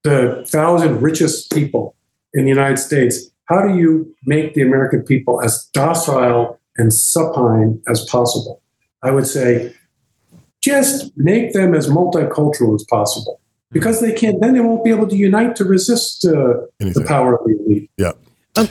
the 0.03 0.45
thousand 0.47 1.01
richest 1.01 1.51
people 1.51 1.95
in 2.33 2.43
the 2.43 2.49
United 2.49 2.77
States, 2.77 3.29
how 3.45 3.61
do 3.65 3.77
you 3.77 4.13
make 4.25 4.53
the 4.53 4.61
American 4.61 5.03
people 5.03 5.41
as 5.41 5.69
docile 5.73 6.59
and 6.77 6.93
supine 6.93 7.81
as 7.87 8.05
possible? 8.05 8.61
I 9.01 9.11
would 9.11 9.27
say, 9.27 9.73
just 10.61 11.11
make 11.17 11.53
them 11.53 11.75
as 11.75 11.87
multicultural 11.87 12.73
as 12.75 12.85
possible, 12.89 13.41
because 13.73 13.99
they 13.99 14.13
can't. 14.13 14.39
Then 14.39 14.53
they 14.53 14.59
won't 14.59 14.83
be 14.83 14.91
able 14.91 15.07
to 15.07 15.15
unite 15.15 15.55
to 15.57 15.65
resist 15.65 16.25
uh, 16.25 16.61
the 16.79 17.03
power 17.07 17.35
of 17.35 17.45
the 17.45 17.57
elite. 17.65 17.89
yeah. 17.97 18.11
Um, 18.55 18.67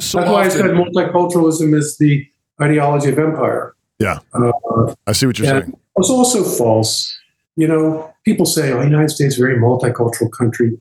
So 0.00 0.18
that's 0.18 0.30
why 0.30 0.44
I 0.44 0.48
said 0.48 0.66
multiculturalism 0.66 1.74
is 1.74 1.98
the 1.98 2.26
ideology 2.60 3.10
of 3.10 3.18
empire. 3.18 3.74
Yeah. 3.98 4.20
Uh, 4.32 4.94
I 5.06 5.12
see 5.12 5.26
what 5.26 5.38
you're 5.38 5.48
saying. 5.48 5.78
it's 5.96 6.10
also 6.10 6.42
false. 6.44 7.18
You 7.56 7.66
know, 7.68 8.14
people 8.24 8.46
say, 8.46 8.72
oh, 8.72 8.78
the 8.78 8.84
United 8.84 9.10
States 9.10 9.34
is 9.34 9.40
a 9.40 9.42
very 9.42 9.58
multicultural 9.58 10.30
country. 10.30 10.80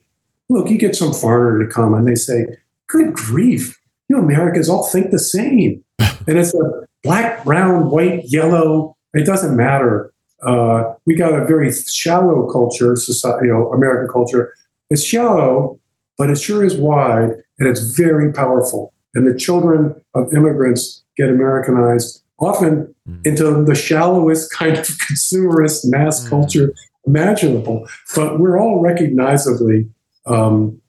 Look, 0.50 0.70
you 0.70 0.78
get 0.78 0.96
some 0.96 1.12
foreigner 1.12 1.66
to 1.66 1.72
come 1.72 1.94
and 1.94 2.08
they 2.08 2.16
say, 2.16 2.46
good 2.88 3.14
grief, 3.14 3.78
you 4.08 4.16
know, 4.16 4.22
Americans 4.24 4.70
all 4.70 4.86
think 4.86 5.12
the 5.12 5.20
same. 5.20 5.84
and 6.00 6.38
it's 6.38 6.54
a 6.54 6.88
black, 7.04 7.44
brown, 7.44 7.90
white, 7.90 8.26
yellow, 8.26 8.96
it 9.14 9.26
doesn't 9.26 9.58
matter. 9.58 10.14
Uh, 10.44 10.94
we 11.06 11.16
got 11.16 11.34
a 11.34 11.46
very 11.46 11.72
shallow 11.72 12.48
culture, 12.52 12.96
society, 12.96 13.48
you 13.48 13.54
know, 13.54 13.72
American 13.72 14.08
culture. 14.08 14.54
It's 14.90 15.04
shallow, 15.04 15.80
but 16.18 16.30
it 16.30 16.38
sure 16.40 16.64
is 16.64 16.76
wide 16.78 17.32
and 17.60 17.68
it's 17.68 17.96
very 17.98 18.32
powerful. 18.32 18.94
And 19.16 19.26
the 19.26 19.38
children 19.38 19.96
of 20.14 20.32
immigrants 20.34 21.04
get 21.18 21.30
Americanized 21.30 22.24
often 22.40 22.94
into 23.26 23.64
the 23.64 23.74
shallowest 23.74 24.52
kind 24.60 24.78
of 24.78 24.86
consumerist 24.86 25.86
mass 25.90 26.24
Mm. 26.26 26.30
culture 26.30 26.74
imaginable. 27.08 27.88
But 28.16 28.40
we're 28.40 28.60
all 28.60 28.80
recognizably, 28.82 29.90
um, 30.28 30.80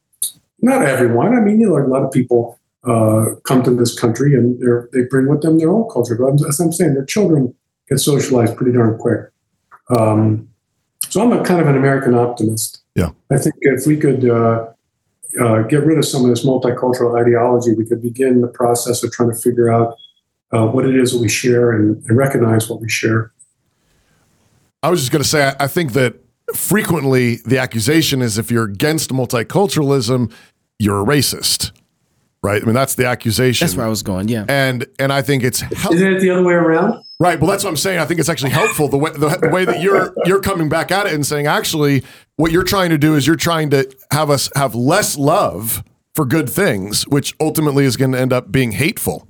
not 0.61 0.83
everyone. 0.83 1.35
I 1.35 1.41
mean, 1.41 1.61
you 1.61 1.69
know, 1.71 1.79
a 1.79 1.87
lot 1.87 2.03
of 2.03 2.11
people 2.13 2.59
uh, 2.85 3.27
come 3.45 3.63
to 3.63 3.71
this 3.75 3.99
country 3.99 4.35
and 4.35 4.61
they're, 4.61 4.89
bring 5.11 5.29
with 5.29 5.43
them 5.43 5.59
their 5.59 5.71
own 5.71 5.89
culture. 5.91 6.17
But 6.17 6.47
as 6.47 6.61
I'm 6.61 6.73
saying, 6.73 6.95
their 6.95 7.05
children 7.05 7.55
get 7.89 7.99
socialized 7.99 8.57
pretty 8.57 8.73
darn 8.73 8.99
quick. 8.99 9.21
Um, 9.97 10.49
so 11.09 11.23
I'm 11.23 11.33
a 11.33 11.43
kind 11.43 11.61
of 11.61 11.67
an 11.67 11.77
American 11.77 12.15
optimist. 12.15 12.83
Yeah. 12.95 13.11
I 13.31 13.39
think 13.39 13.55
if 13.61 13.87
we 13.87 13.97
could 13.97 14.29
uh, 14.29 14.67
uh, 15.41 15.63
get 15.63 15.85
rid 15.85 15.99
of 15.99 16.05
some 16.05 16.25
of 16.25 16.31
this 16.31 16.45
multicultural 16.45 17.21
ideology, 17.21 17.73
we 17.75 17.87
could 17.87 18.03
begin 18.03 18.41
the 18.41 18.49
process 18.49 19.03
of 19.03 19.13
trying 19.13 19.31
to 19.31 19.37
figure 19.37 19.73
out 19.73 19.97
uh, 20.53 20.67
what 20.67 20.87
it 20.87 20.97
is 20.97 21.13
that 21.13 21.21
we 21.21 21.29
share 21.29 21.73
and, 21.73 22.03
and 22.05 22.17
recognize 22.17 22.69
what 22.69 22.81
we 22.81 22.89
share. 22.89 23.33
I 24.83 24.91
was 24.91 25.01
just 25.01 25.13
going 25.13 25.23
to 25.23 25.29
say, 25.29 25.49
I, 25.49 25.65
I 25.65 25.67
think 25.67 25.93
that 25.93 26.17
frequently 26.55 27.37
the 27.37 27.59
accusation 27.59 28.23
is 28.23 28.39
if 28.39 28.51
you're 28.51 28.65
against 28.65 29.11
multiculturalism, 29.11 30.33
you're 30.79 31.01
a 31.01 31.05
racist, 31.05 31.73
right? 32.43 32.63
I 32.63 32.65
mean, 32.65 32.75
that's 32.75 32.95
the 32.95 33.07
accusation. 33.07 33.67
That's 33.67 33.77
where 33.77 33.87
I 33.87 33.89
was 33.89 34.03
going. 34.03 34.29
Yeah. 34.29 34.45
and 34.49 34.87
and 34.99 35.13
I 35.13 35.23
think 35.23 35.43
it's 35.45 35.61
help- 35.61 35.95
Isn't 35.95 36.13
it 36.15 36.21
the 36.21 36.31
other 36.31 36.43
way 36.45 36.55
around? 36.55 37.03
right. 37.21 37.41
Well, 37.41 37.51
that's 37.51 37.65
what 37.65 37.71
I'm 37.71 37.77
saying. 37.77 37.99
I 37.99 38.05
think 38.05 38.21
it's 38.21 38.29
actually 38.29 38.51
helpful 38.51 38.89
the 38.89 38.97
way 38.99 39.11
the, 39.13 39.29
the 39.41 39.49
way 39.51 39.65
that 39.65 39.81
you're 39.83 40.13
you're 40.25 40.41
coming 40.41 40.69
back 40.69 40.91
at 40.93 41.07
it 41.07 41.13
and 41.15 41.27
saying 41.27 41.47
actually 41.47 42.05
what 42.37 42.53
you're 42.53 42.63
trying 42.65 42.91
to 42.91 42.99
do 42.99 43.15
is 43.17 43.27
you're 43.27 43.37
trying 43.37 43.71
to 43.71 43.91
have 44.13 44.31
us 44.31 44.51
have 44.55 44.75
less 44.75 45.17
love 45.19 45.83
for 46.15 46.25
good 46.25 46.49
things, 46.51 47.07
which 47.09 47.35
ultimately 47.41 47.85
is 47.85 47.97
going 47.97 48.13
to 48.13 48.19
end 48.21 48.33
up 48.33 48.51
being 48.51 48.73
hateful. 48.73 49.29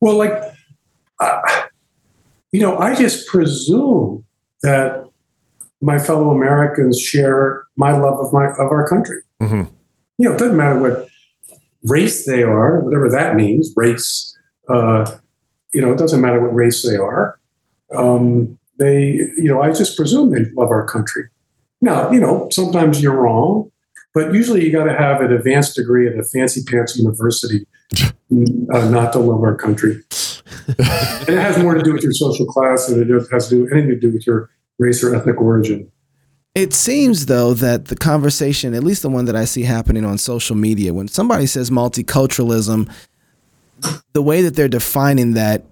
Well, 0.00 0.16
like, 0.16 0.32
uh, 1.20 1.40
you 2.52 2.60
know, 2.60 2.78
I 2.78 2.94
just 2.94 3.26
presume 3.28 4.24
that 4.62 5.04
my 5.82 5.98
fellow 5.98 6.30
Americans 6.30 6.98
share 7.00 7.64
my 7.76 7.92
love 7.92 8.18
of 8.18 8.32
my 8.32 8.46
of 8.46 8.70
our 8.72 8.88
country. 8.88 9.18
Mhm. 9.42 9.70
You 10.18 10.28
know, 10.28 10.34
it 10.34 10.38
doesn't 10.38 10.56
matter 10.56 10.78
what 10.78 11.08
race 11.84 12.26
they 12.26 12.42
are, 12.42 12.80
whatever 12.80 13.08
that 13.10 13.36
means, 13.36 13.72
race. 13.76 14.36
Uh, 14.68 15.18
you 15.72 15.80
know, 15.80 15.92
it 15.92 15.98
doesn't 15.98 16.20
matter 16.20 16.40
what 16.40 16.54
race 16.54 16.82
they 16.82 16.96
are. 16.96 17.38
Um, 17.94 18.58
they, 18.78 19.12
you 19.36 19.44
know, 19.44 19.62
I 19.62 19.72
just 19.72 19.96
presume 19.96 20.30
they 20.30 20.50
love 20.56 20.70
our 20.70 20.86
country. 20.86 21.28
Now, 21.80 22.10
you 22.10 22.20
know, 22.20 22.48
sometimes 22.50 23.02
you're 23.02 23.16
wrong, 23.16 23.70
but 24.14 24.34
usually 24.34 24.64
you 24.64 24.72
got 24.72 24.84
to 24.84 24.96
have 24.96 25.20
an 25.20 25.32
advanced 25.32 25.76
degree 25.76 26.08
at 26.08 26.18
a 26.18 26.24
fancy 26.24 26.62
pants 26.64 26.96
university 26.96 27.66
uh, 28.02 28.88
not 28.88 29.12
to 29.12 29.18
love 29.18 29.42
our 29.42 29.54
country. 29.54 30.02
and 30.78 31.28
it 31.28 31.38
has 31.38 31.58
more 31.58 31.74
to 31.74 31.82
do 31.82 31.92
with 31.92 32.02
your 32.02 32.12
social 32.12 32.46
class 32.46 32.86
than 32.86 33.02
it 33.02 33.26
has 33.30 33.48
to 33.48 33.66
do 33.66 33.72
anything 33.72 33.90
to 33.90 34.00
do 34.00 34.12
with 34.12 34.26
your 34.26 34.50
race 34.78 35.02
or 35.02 35.14
ethnic 35.14 35.40
origin. 35.40 35.90
It 36.54 36.72
seems 36.74 37.26
though 37.26 37.54
that 37.54 37.86
the 37.86 37.96
conversation, 37.96 38.74
at 38.74 38.82
least 38.82 39.02
the 39.02 39.08
one 39.08 39.26
that 39.26 39.36
I 39.36 39.44
see 39.44 39.62
happening 39.62 40.04
on 40.04 40.18
social 40.18 40.56
media, 40.56 40.92
when 40.92 41.08
somebody 41.08 41.46
says 41.46 41.70
multiculturalism, 41.70 42.92
the 44.12 44.22
way 44.22 44.42
that 44.42 44.56
they're 44.56 44.68
defining 44.68 45.34
that 45.34 45.64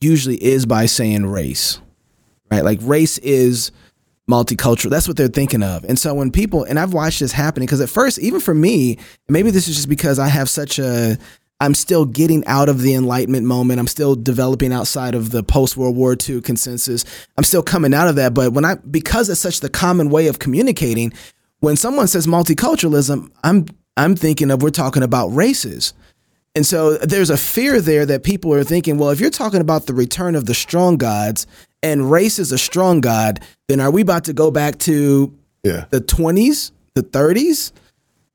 usually 0.00 0.42
is 0.42 0.66
by 0.66 0.86
saying 0.86 1.26
race, 1.26 1.80
right? 2.50 2.64
Like 2.64 2.80
race 2.82 3.18
is 3.18 3.70
multicultural. 4.28 4.90
That's 4.90 5.08
what 5.08 5.16
they're 5.16 5.28
thinking 5.28 5.62
of. 5.62 5.84
And 5.84 5.98
so 5.98 6.14
when 6.14 6.30
people, 6.30 6.64
and 6.64 6.78
I've 6.78 6.92
watched 6.92 7.20
this 7.20 7.32
happening, 7.32 7.66
because 7.66 7.80
at 7.80 7.88
first, 7.88 8.18
even 8.18 8.40
for 8.40 8.54
me, 8.54 8.98
maybe 9.28 9.50
this 9.50 9.68
is 9.68 9.76
just 9.76 9.88
because 9.88 10.18
I 10.18 10.28
have 10.28 10.48
such 10.48 10.78
a, 10.78 11.18
I'm 11.60 11.74
still 11.74 12.06
getting 12.06 12.44
out 12.46 12.68
of 12.70 12.80
the 12.80 12.94
Enlightenment 12.94 13.46
moment. 13.46 13.80
I'm 13.80 13.86
still 13.86 14.14
developing 14.14 14.72
outside 14.72 15.14
of 15.14 15.30
the 15.30 15.42
post 15.42 15.76
World 15.76 15.94
War 15.94 16.16
II 16.28 16.40
consensus. 16.40 17.04
I'm 17.36 17.44
still 17.44 17.62
coming 17.62 17.92
out 17.92 18.08
of 18.08 18.16
that. 18.16 18.32
But 18.32 18.52
when 18.54 18.64
I, 18.64 18.76
because 18.76 19.28
it's 19.28 19.40
such 19.40 19.60
the 19.60 19.68
common 19.68 20.08
way 20.08 20.26
of 20.28 20.38
communicating, 20.38 21.12
when 21.60 21.76
someone 21.76 22.06
says 22.08 22.26
multiculturalism, 22.26 23.30
I'm, 23.44 23.66
I'm 23.96 24.16
thinking 24.16 24.50
of 24.50 24.62
we're 24.62 24.70
talking 24.70 25.02
about 25.02 25.28
races. 25.28 25.92
And 26.54 26.66
so 26.66 26.96
there's 26.96 27.30
a 27.30 27.36
fear 27.36 27.80
there 27.80 28.06
that 28.06 28.22
people 28.24 28.52
are 28.54 28.64
thinking, 28.64 28.96
well, 28.98 29.10
if 29.10 29.20
you're 29.20 29.30
talking 29.30 29.60
about 29.60 29.86
the 29.86 29.94
return 29.94 30.34
of 30.34 30.46
the 30.46 30.54
strong 30.54 30.96
gods 30.96 31.46
and 31.82 32.10
race 32.10 32.38
is 32.38 32.52
a 32.52 32.58
strong 32.58 33.00
god, 33.00 33.40
then 33.68 33.80
are 33.80 33.90
we 33.90 34.00
about 34.02 34.24
to 34.24 34.32
go 34.32 34.50
back 34.50 34.78
to 34.80 35.32
Yeah. 35.62 35.84
the 35.90 36.00
20s, 36.00 36.72
the 36.94 37.02
30s? 37.02 37.70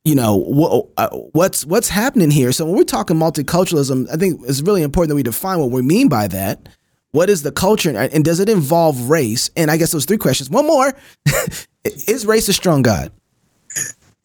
You 0.06 0.16
know, 0.16 0.36
wha- 0.38 0.84
uh, 0.98 1.10
what's 1.34 1.66
what's 1.66 1.90
happening 1.90 2.32
here? 2.32 2.52
So 2.52 2.66
when 2.66 2.76
we're 2.76 2.84
talking 2.84 3.18
multiculturalism, 3.18 4.08
I 4.14 4.18
think 4.18 4.40
it's 4.48 4.62
really 4.62 4.84
important 4.84 5.10
that 5.10 5.16
we 5.16 5.24
define 5.24 5.60
what 5.60 5.72
we 5.72 5.82
mean 5.82 6.08
by 6.08 6.28
that. 6.28 6.70
What 7.12 7.30
is 7.30 7.42
the 7.42 7.52
culture 7.52 7.90
and, 7.90 7.98
and 8.14 8.24
does 8.24 8.40
it 8.40 8.48
involve 8.48 9.10
race? 9.10 9.50
And 9.58 9.72
I 9.72 9.78
guess 9.78 9.92
those 9.92 10.06
three 10.06 10.18
questions. 10.18 10.50
One 10.50 10.68
more. 10.68 10.94
is 11.84 12.26
race 12.26 12.48
a 12.50 12.54
strong 12.54 12.82
god? 12.82 13.12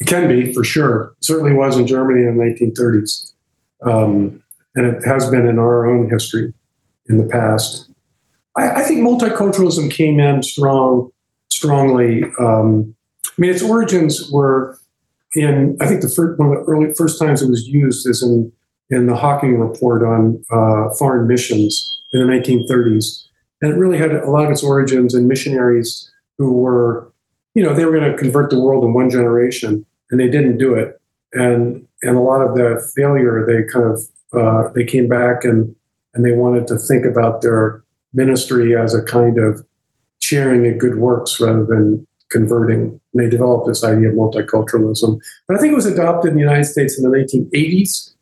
It 0.01 0.07
can 0.07 0.29
be, 0.29 0.53
for 0.53 0.65
sure. 0.65 1.15
It 1.19 1.25
certainly 1.25 1.53
was 1.53 1.79
in 1.79 1.87
Germany 1.87 2.27
in 2.27 2.37
the 2.37 2.45
1930s. 2.45 3.33
Um, 3.83 4.43
and 4.75 4.87
it 4.87 5.05
has 5.05 5.31
been 5.31 5.47
in 5.47 5.59
our 5.59 5.87
own 5.87 6.09
history 6.11 6.53
in 7.09 7.19
the 7.19 7.27
past. 7.27 7.91
I, 8.57 8.71
I 8.71 8.83
think 8.83 9.01
multiculturalism 9.01 9.91
came 9.91 10.19
in 10.19 10.43
strong, 10.43 11.11
strongly. 11.51 12.25
Um, 12.39 12.95
I 13.27 13.31
mean, 13.39 13.51
its 13.51 13.63
origins 13.63 14.31
were 14.31 14.79
in, 15.35 15.77
I 15.81 15.87
think 15.87 16.03
the 16.03 16.09
first, 16.09 16.39
one 16.39 16.49
of 16.49 16.55
the 16.55 16.71
early 16.71 16.93
first 16.95 17.19
times 17.19 17.43
it 17.43 17.49
was 17.49 17.67
used 17.67 18.09
is 18.09 18.23
in, 18.23 18.53
in 18.91 19.07
the 19.07 19.17
Hocking 19.17 19.59
report 19.59 20.03
on 20.03 20.43
uh, 20.51 20.93
foreign 20.95 21.27
missions 21.27 22.03
in 22.13 22.27
the 22.27 22.33
1930s. 22.33 23.27
And 23.63 23.73
it 23.73 23.77
really 23.77 23.99
had 23.99 24.13
a 24.13 24.31
lot 24.31 24.45
of 24.45 24.51
its 24.51 24.63
origins 24.63 25.15
in 25.15 25.29
missionaries 25.29 26.11
who 26.39 26.53
were, 26.53 27.13
you 27.55 27.63
know, 27.63 27.75
they 27.75 27.85
were 27.85 27.97
going 27.97 28.11
to 28.11 28.17
convert 28.17 28.51
the 28.51 28.61
world 28.61 28.85
in 28.85 28.93
one 28.93 29.11
generation 29.11 29.85
and 30.11 30.19
they 30.19 30.29
didn't 30.29 30.59
do 30.59 30.75
it. 30.75 31.01
And, 31.33 31.87
and 32.03 32.17
a 32.17 32.21
lot 32.21 32.41
of 32.41 32.57
the 32.57 32.91
failure, 32.97 33.45
they 33.47 33.71
kind 33.71 33.87
of, 33.87 34.01
uh, 34.33 34.73
they 34.75 34.85
came 34.85 35.09
back 35.09 35.45
and, 35.45 35.75
and 36.15 36.25
they 36.25 36.33
wanted 36.33 36.67
to 36.69 36.79
think 36.79 37.05
about 37.05 37.43
their 37.43 37.85
ministry 38.13 38.77
as 38.77 38.95
a 38.95 39.03
kind 39.03 39.39
of 39.39 39.65
sharing 40.21 40.67
in 40.67 40.79
good 40.79 40.97
works 40.97 41.41
rather 41.41 41.65
than 41.65 42.07
converting. 42.31 42.81
And 42.81 43.01
they 43.15 43.29
developed 43.29 43.67
this 43.67 43.85
idea 43.85 44.09
of 44.09 44.15
multiculturalism. 44.15 45.21
But 45.47 45.57
I 45.57 45.61
think 45.61 45.73
it 45.73 45.77
was 45.77 45.87
adopted 45.87 46.31
in 46.31 46.37
the 46.37 46.43
United 46.43 46.65
States 46.65 46.99
in 46.99 47.09
the 47.09 47.17
1980s 47.17 48.15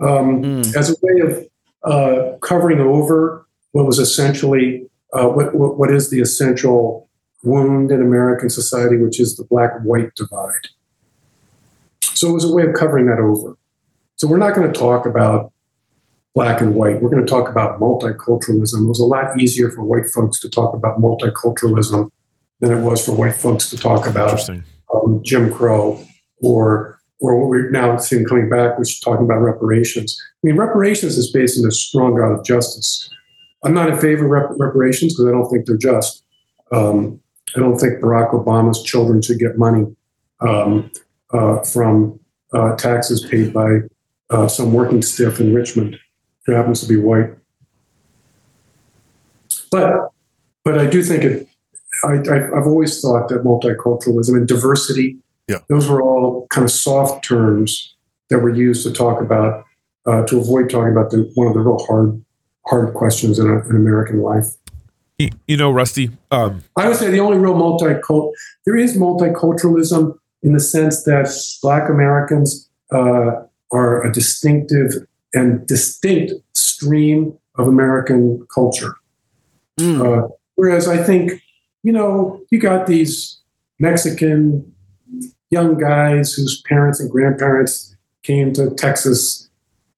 um, 0.00 0.42
Mm. 0.42 0.76
as 0.76 0.90
a 0.90 0.94
way 1.02 1.20
of 1.20 1.46
uh, 1.84 2.36
covering 2.38 2.80
over 2.80 3.46
what 3.72 3.86
was 3.86 3.98
essentially 3.98 4.86
uh, 5.12 5.26
what, 5.26 5.54
what, 5.54 5.76
what 5.76 5.90
is 5.90 6.10
the 6.10 6.20
essential 6.20 7.08
wound 7.42 7.90
in 7.90 8.00
American 8.00 8.48
society, 8.48 8.96
which 8.96 9.18
is 9.18 9.36
the 9.36 9.44
black-white 9.44 10.14
divide. 10.14 10.68
So 12.02 12.28
it 12.30 12.32
was 12.32 12.44
a 12.44 12.52
way 12.52 12.64
of 12.64 12.74
covering 12.74 13.06
that 13.06 13.18
over. 13.18 13.56
So 14.16 14.28
we're 14.28 14.36
not 14.36 14.54
going 14.54 14.70
to 14.70 14.78
talk 14.78 15.06
about 15.06 15.52
black 16.34 16.60
and 16.60 16.74
white. 16.74 17.00
We're 17.02 17.10
going 17.10 17.24
to 17.24 17.30
talk 17.30 17.48
about 17.48 17.80
multiculturalism. 17.80 18.84
It 18.84 18.88
was 18.88 19.00
a 19.00 19.06
lot 19.06 19.40
easier 19.40 19.70
for 19.70 19.82
white 19.82 20.06
folks 20.14 20.38
to 20.40 20.50
talk 20.50 20.74
about 20.74 21.00
multiculturalism 21.00 22.10
than 22.60 22.72
it 22.72 22.82
was 22.82 23.04
for 23.04 23.12
white 23.12 23.34
folks 23.34 23.70
to 23.70 23.76
talk 23.76 24.06
about 24.06 24.48
um, 24.94 25.22
Jim 25.22 25.52
Crow 25.52 26.04
or 26.42 27.00
or 27.20 27.38
what 27.38 27.48
we're 27.48 27.70
now 27.70 27.98
seeing 27.98 28.24
coming 28.24 28.48
back, 28.48 28.78
which 28.78 28.92
is 28.92 29.00
talking 29.00 29.26
about 29.26 29.40
reparations. 29.40 30.18
I 30.42 30.46
mean, 30.46 30.56
reparations 30.56 31.18
is 31.18 31.30
based 31.30 31.58
on 31.58 31.68
a 31.68 31.70
strong 31.70 32.16
God 32.16 32.32
of 32.32 32.44
justice. 32.44 33.10
I'm 33.62 33.74
not 33.74 33.90
in 33.90 33.98
favor 33.98 34.24
of 34.24 34.30
rep- 34.30 34.58
reparations 34.58 35.12
because 35.12 35.26
I 35.26 35.32
don't 35.32 35.50
think 35.50 35.66
they're 35.66 35.76
just. 35.76 36.24
Um, 36.72 37.20
I 37.54 37.60
don't 37.60 37.78
think 37.78 38.00
Barack 38.00 38.32
Obama's 38.32 38.82
children 38.82 39.20
should 39.20 39.38
get 39.38 39.58
money 39.58 39.84
um, 40.40 40.90
uh, 41.32 41.62
from 41.62 42.20
uh, 42.54 42.76
taxes 42.76 43.26
paid 43.28 43.52
by 43.52 43.80
uh, 44.30 44.48
some 44.48 44.72
working 44.72 45.02
stiff 45.02 45.40
in 45.40 45.52
Richmond 45.52 45.98
who 46.46 46.52
happens 46.52 46.80
to 46.80 46.88
be 46.88 46.96
white. 46.96 47.30
But 49.70 50.10
but 50.64 50.78
I 50.78 50.86
do 50.86 51.02
think 51.02 51.24
it. 51.24 51.48
I, 52.04 52.14
I, 52.30 52.58
I've 52.58 52.66
always 52.66 53.00
thought 53.00 53.28
that 53.28 53.44
multiculturalism 53.44 54.36
and 54.36 54.48
diversity 54.48 55.18
Yeah. 55.48 55.58
those 55.68 55.88
were 55.88 56.02
all 56.02 56.46
kind 56.50 56.64
of 56.64 56.70
soft 56.70 57.24
terms 57.24 57.94
that 58.28 58.38
were 58.38 58.54
used 58.54 58.84
to 58.86 58.92
talk 58.92 59.20
about 59.20 59.64
uh, 60.06 60.24
to 60.26 60.38
avoid 60.38 60.70
talking 60.70 60.92
about 60.92 61.10
the, 61.10 61.30
one 61.34 61.46
of 61.48 61.54
the 61.54 61.60
real 61.60 61.84
hard 61.86 62.24
hard 62.66 62.94
questions 62.94 63.38
in, 63.38 63.46
a, 63.48 63.58
in 63.68 63.76
American 63.76 64.20
life. 64.22 64.46
You, 65.18 65.30
you 65.46 65.56
know, 65.56 65.70
Rusty. 65.70 66.10
Um, 66.30 66.62
I 66.76 66.88
would 66.88 66.96
say 66.96 67.10
the 67.10 67.20
only 67.20 67.38
real 67.38 67.54
multicult 67.54 68.32
there 68.64 68.76
is 68.76 68.96
multiculturalism 68.96 70.16
in 70.42 70.52
the 70.52 70.60
sense 70.60 71.04
that 71.04 71.28
Black 71.62 71.90
Americans 71.90 72.70
uh, 72.92 73.42
are 73.72 74.02
a 74.04 74.12
distinctive 74.12 75.06
and 75.34 75.66
distinct 75.66 76.32
stream 76.54 77.36
of 77.56 77.68
American 77.68 78.46
culture. 78.54 78.94
Mm. 79.78 80.00
Uh, 80.00 80.28
whereas 80.54 80.88
I 80.88 81.02
think, 81.02 81.42
you 81.82 81.92
know, 81.92 82.40
you 82.50 82.58
got 82.58 82.86
these 82.86 83.40
Mexican 83.78 84.72
young 85.50 85.78
guys 85.78 86.32
whose 86.32 86.62
parents 86.62 87.00
and 87.00 87.10
grandparents 87.10 87.96
came 88.22 88.52
to 88.52 88.70
Texas 88.74 89.48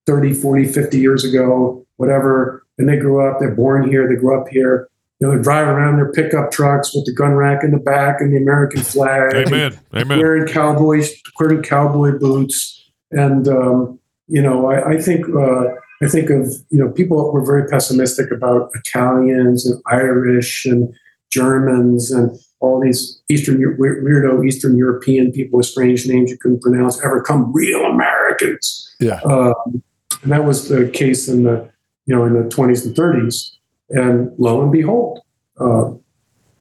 30, 0.06 0.34
40, 0.34 0.66
50 0.66 0.98
years 0.98 1.24
ago, 1.24 1.86
whatever, 1.96 2.64
and 2.78 2.88
they 2.88 2.96
grew 2.96 3.26
up, 3.26 3.38
they're 3.38 3.54
born 3.54 3.88
here, 3.88 4.08
they 4.08 4.16
grew 4.16 4.40
up 4.40 4.48
here. 4.48 4.88
You 5.20 5.28
know, 5.28 5.36
they 5.36 5.42
drive 5.42 5.68
around 5.68 5.96
their 5.96 6.10
pickup 6.10 6.50
trucks 6.50 6.92
with 6.94 7.06
the 7.06 7.12
gun 7.12 7.34
rack 7.34 7.62
in 7.62 7.70
the 7.70 7.78
back 7.78 8.20
and 8.20 8.32
the 8.32 8.38
American 8.38 8.82
flag. 8.82 9.34
amen. 9.34 9.78
Amen. 9.94 10.18
Wearing 10.18 10.48
cowboy, 10.48 11.04
wearing 11.38 11.62
cowboy 11.62 12.18
boots, 12.18 12.90
and 13.12 13.46
um, 13.46 14.00
you 14.26 14.42
know, 14.42 14.66
I, 14.66 14.94
I 14.94 15.00
think 15.00 15.28
uh, 15.28 15.66
I 16.02 16.08
think 16.08 16.30
of 16.30 16.52
you 16.70 16.78
know 16.78 16.90
people 16.90 17.32
were 17.32 17.44
very 17.44 17.68
pessimistic 17.68 18.32
about 18.32 18.70
Italians 18.74 19.64
and 19.64 19.80
Irish 19.86 20.64
and 20.64 20.92
Germans 21.32 22.12
and 22.12 22.38
all 22.60 22.80
these 22.80 23.20
Eastern 23.28 23.58
weirdo 23.58 24.46
Eastern 24.46 24.76
European 24.76 25.32
people 25.32 25.56
with 25.56 25.66
strange 25.66 26.06
names 26.06 26.30
you 26.30 26.38
couldn't 26.38 26.62
pronounce 26.62 27.04
ever 27.04 27.20
come 27.20 27.52
real 27.52 27.80
Americans. 27.86 28.94
Yeah. 29.00 29.20
Um, 29.22 29.82
and 30.22 30.30
that 30.30 30.44
was 30.44 30.68
the 30.68 30.88
case 30.90 31.28
in 31.28 31.42
the 31.44 31.68
you 32.06 32.14
know 32.14 32.24
in 32.24 32.34
the 32.34 32.48
20s 32.48 32.86
and 32.86 32.94
30s, 32.94 33.50
and 33.90 34.30
lo 34.38 34.62
and 34.62 34.70
behold. 34.70 35.20
Uh, 35.58 35.90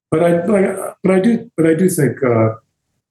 but 0.10 0.24
I, 0.24 0.38
but 0.46 0.56
I 0.56 0.94
but 1.04 1.16
I 1.16 1.20
do 1.20 1.52
but 1.56 1.68
I 1.68 1.74
do 1.74 1.90
think 1.90 2.24
uh, 2.24 2.56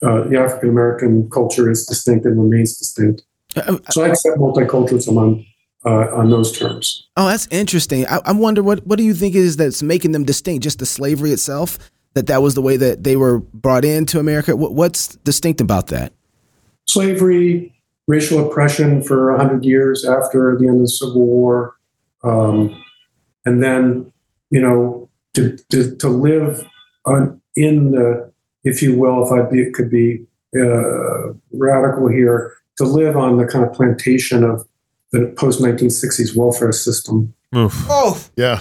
uh, 0.02 0.28
the 0.28 0.38
African 0.38 0.68
American 0.70 1.30
culture 1.30 1.70
is 1.70 1.86
distinct 1.86 2.26
and 2.26 2.42
remains 2.42 2.76
distinct. 2.76 3.22
Uh, 3.56 3.78
So 3.90 4.02
I 4.02 4.08
accept 4.08 4.38
multiculturalism 4.38 5.16
on 5.16 5.44
uh, 5.84 6.14
on 6.14 6.30
those 6.30 6.56
terms. 6.56 7.08
Oh, 7.16 7.28
that's 7.28 7.48
interesting. 7.50 8.06
I, 8.06 8.20
I 8.24 8.32
wonder 8.32 8.62
what 8.62 8.86
what 8.86 8.98
do 8.98 9.04
you 9.04 9.14
think 9.14 9.34
is 9.34 9.56
that's 9.56 9.82
making 9.82 10.12
them 10.12 10.24
distinct? 10.24 10.62
Just 10.62 10.78
the 10.78 10.86
slavery 10.86 11.32
itself, 11.32 11.78
that 12.14 12.26
that 12.26 12.42
was 12.42 12.54
the 12.54 12.62
way 12.62 12.76
that 12.76 13.04
they 13.04 13.16
were 13.16 13.38
brought 13.38 13.84
into 13.84 14.18
America. 14.18 14.56
What, 14.56 14.74
what's 14.74 15.16
distinct 15.16 15.60
about 15.60 15.88
that? 15.88 16.12
Slavery, 16.88 17.74
racial 18.06 18.46
oppression 18.46 19.02
for 19.02 19.36
hundred 19.36 19.64
years 19.64 20.04
after 20.04 20.56
the 20.58 20.66
end 20.66 20.76
of 20.76 20.82
the 20.82 20.88
Civil 20.88 21.24
War, 21.24 21.76
um, 22.24 22.82
and 23.44 23.62
then 23.62 24.12
you 24.50 24.60
know 24.60 25.08
to 25.34 25.56
to, 25.70 25.96
to 25.96 26.08
live 26.08 26.66
on, 27.04 27.40
in 27.56 27.92
the, 27.92 28.30
if 28.64 28.82
you 28.82 28.98
will, 28.98 29.24
if 29.24 29.32
I 29.32 29.48
be, 29.50 29.70
could 29.70 29.90
be 29.90 30.26
uh, 30.58 31.32
radical 31.52 32.08
here, 32.08 32.54
to 32.76 32.84
live 32.84 33.16
on 33.16 33.36
the 33.36 33.46
kind 33.46 33.64
of 33.64 33.72
plantation 33.72 34.44
of 34.44 34.66
the 35.12 35.26
post 35.36 35.60
1960s 35.60 36.36
welfare 36.36 36.72
system. 36.72 37.34
Oof. 37.56 37.86
Oh, 37.88 38.20
Yeah. 38.36 38.60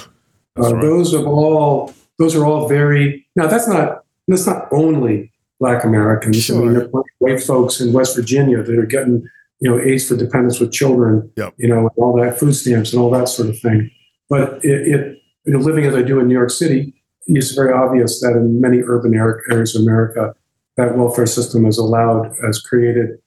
Uh, 0.59 0.73
right. 0.73 0.81
Those 0.81 1.13
are 1.13 1.25
all 1.25 1.93
those 2.17 2.35
are 2.35 2.45
all 2.45 2.67
very 2.67 3.25
now. 3.35 3.47
That's 3.47 3.67
not 3.67 4.03
that's 4.27 4.45
not 4.47 4.67
only 4.71 5.31
Black 5.59 5.83
Americans. 5.83 6.37
I 6.37 6.39
Sure. 6.39 6.61
mean, 6.63 6.73
there 6.73 6.89
are 6.93 7.03
white 7.19 7.41
folks 7.41 7.79
in 7.79 7.93
West 7.93 8.15
Virginia 8.15 8.61
that 8.63 8.77
are 8.77 8.85
getting 8.85 9.23
you 9.61 9.69
know 9.69 9.79
aids 9.79 10.07
for 10.07 10.15
dependents 10.17 10.59
with 10.59 10.71
children. 10.71 11.31
Yep. 11.37 11.53
You 11.57 11.67
know, 11.69 11.79
and 11.79 11.89
all 11.97 12.19
that 12.21 12.39
food 12.39 12.53
stamps 12.53 12.91
and 12.93 13.01
all 13.01 13.11
that 13.11 13.29
sort 13.29 13.49
of 13.49 13.59
thing. 13.59 13.89
But 14.29 14.63
it, 14.65 14.87
it 14.87 15.17
you 15.45 15.53
know, 15.53 15.59
living 15.59 15.85
as 15.85 15.95
I 15.95 16.01
do 16.01 16.19
in 16.19 16.27
New 16.27 16.33
York 16.35 16.49
City, 16.51 16.93
it's 17.27 17.51
very 17.51 17.71
obvious 17.71 18.19
that 18.21 18.33
in 18.33 18.59
many 18.59 18.81
urban 18.81 19.13
areas 19.13 19.75
of 19.75 19.83
America, 19.83 20.33
that 20.77 20.97
welfare 20.97 21.25
system 21.27 21.63
has 21.65 21.77
allowed 21.77 22.35
has 22.43 22.59
created 22.59 23.19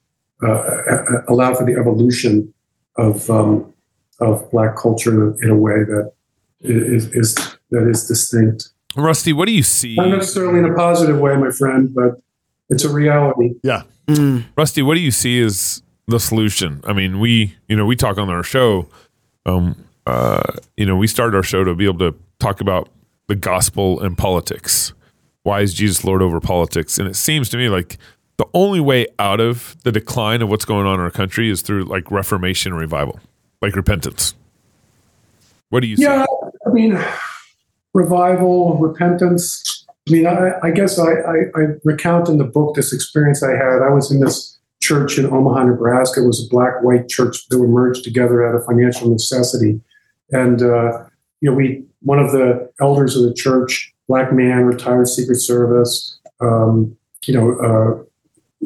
uh, 0.45 1.21
allowed 1.27 1.57
for 1.57 1.65
the 1.65 1.73
evolution 1.73 2.53
of 2.97 3.29
um, 3.29 3.73
of 4.19 4.49
Black 4.51 4.75
culture 4.77 5.35
in 5.41 5.49
a 5.49 5.55
way 5.55 5.83
that 5.83 6.11
is, 6.61 7.07
is 7.13 7.35
that 7.71 7.87
is 7.89 8.07
distinct. 8.07 8.69
Rusty, 8.95 9.33
what 9.33 9.45
do 9.45 9.51
you 9.51 9.63
see? 9.63 9.95
Not 9.95 10.09
necessarily 10.09 10.59
in 10.59 10.65
a 10.65 10.73
positive 10.75 11.19
way, 11.19 11.35
my 11.35 11.49
friend, 11.49 11.93
but 11.93 12.21
it's 12.69 12.83
a 12.83 12.93
reality. 12.93 13.55
Yeah. 13.63 13.83
mm, 14.07 14.45
Rusty, 14.55 14.81
what 14.81 14.95
do 14.95 15.01
you 15.01 15.11
see 15.11 15.41
as 15.41 15.81
the 16.07 16.19
solution? 16.19 16.81
I 16.85 16.93
mean, 16.93 17.19
we, 17.19 17.55
you 17.67 17.75
know, 17.75 17.85
we 17.85 17.95
talk 17.95 18.17
on 18.17 18.29
our 18.29 18.43
show. 18.43 18.87
Um, 19.45 19.85
uh, 20.05 20.43
you 20.77 20.85
know, 20.85 20.95
we 20.95 21.07
started 21.07 21.35
our 21.35 21.43
show 21.43 21.63
to 21.63 21.73
be 21.73 21.85
able 21.85 21.99
to 21.99 22.15
talk 22.39 22.61
about 22.61 22.89
the 23.27 23.35
gospel 23.35 23.99
and 24.01 24.17
politics. 24.17 24.93
Why 25.43 25.61
is 25.61 25.73
Jesus 25.73 26.03
Lord 26.03 26.21
over 26.21 26.39
politics? 26.39 26.97
And 26.97 27.07
it 27.07 27.15
seems 27.15 27.49
to 27.49 27.57
me 27.57 27.69
like 27.69 27.97
the 28.43 28.57
only 28.57 28.79
way 28.79 29.07
out 29.19 29.39
of 29.39 29.75
the 29.83 29.91
decline 29.91 30.41
of 30.41 30.49
what's 30.49 30.65
going 30.65 30.85
on 30.85 30.95
in 30.95 30.99
our 30.99 31.11
country 31.11 31.49
is 31.49 31.61
through 31.61 31.83
like 31.83 32.11
reformation 32.11 32.73
and 32.73 32.79
revival, 32.79 33.19
like 33.61 33.75
repentance. 33.75 34.35
What 35.69 35.79
do 35.79 35.87
you? 35.87 35.95
Yeah, 35.97 36.25
I 36.67 36.69
mean, 36.69 36.99
revival, 37.93 38.77
repentance. 38.77 39.85
I 40.07 40.11
mean, 40.11 40.27
I, 40.27 40.59
I 40.61 40.71
guess 40.71 40.99
I, 40.99 41.11
I, 41.11 41.35
I 41.55 41.61
recount 41.85 42.27
in 42.27 42.37
the 42.37 42.43
book 42.43 42.75
this 42.75 42.91
experience 42.91 43.41
I 43.41 43.51
had. 43.51 43.81
I 43.81 43.89
was 43.89 44.11
in 44.11 44.19
this 44.19 44.59
church 44.81 45.17
in 45.17 45.25
Omaha, 45.25 45.63
Nebraska. 45.63 46.21
It 46.21 46.27
was 46.27 46.45
a 46.45 46.49
black-white 46.49 47.07
church 47.07 47.47
that 47.47 47.57
were 47.57 47.67
merged 47.67 48.03
together 48.03 48.45
out 48.45 48.55
of 48.55 48.65
financial 48.65 49.09
necessity, 49.09 49.79
and 50.31 50.61
uh, 50.61 51.05
you 51.39 51.49
know, 51.49 51.53
we 51.53 51.85
one 52.01 52.19
of 52.19 52.33
the 52.33 52.69
elders 52.81 53.15
of 53.15 53.23
the 53.23 53.33
church, 53.33 53.93
black 54.09 54.33
man, 54.33 54.65
retired 54.65 55.07
Secret 55.07 55.39
Service, 55.39 56.19
um, 56.41 56.97
you 57.25 57.33
know, 57.33 57.53
uh, 57.59 58.03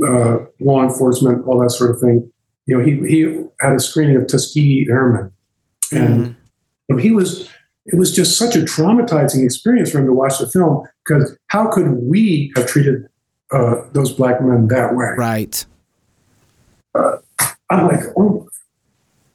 uh, 0.06 0.40
law 0.60 0.84
enforcement, 0.84 1.46
all 1.48 1.60
that 1.60 1.72
sort 1.72 1.92
of 1.92 2.00
thing. 2.00 2.32
You 2.66 2.78
know, 2.78 2.84
he 2.84 2.96
he 3.08 3.44
had 3.62 3.74
a 3.74 3.80
screening 3.80 4.18
of 4.18 4.28
Tuskegee 4.28 4.88
Airmen, 4.90 5.32
and 5.92 6.36
you 6.88 6.96
know, 6.96 6.98
he 6.98 7.12
was 7.12 7.50
it 7.86 7.98
was 7.98 8.14
just 8.14 8.38
such 8.38 8.56
a 8.56 8.60
traumatizing 8.60 9.44
experience 9.44 9.92
for 9.92 10.00
him 10.00 10.06
to 10.08 10.14
watch 10.14 10.40
the 10.40 10.48
film 10.48 10.86
because 11.06 11.38
how 11.48 11.70
could 11.70 11.88
we 12.04 12.52
have 12.56 12.68
treated 12.68 13.08
uh, 13.52 13.84
those 13.94 14.12
black 14.12 14.42
men 14.42 14.68
that 14.68 14.96
way? 14.96 15.14
right. 15.18 15.66
I'm 17.70 17.88
like, 17.88 18.04
oh, 18.18 18.48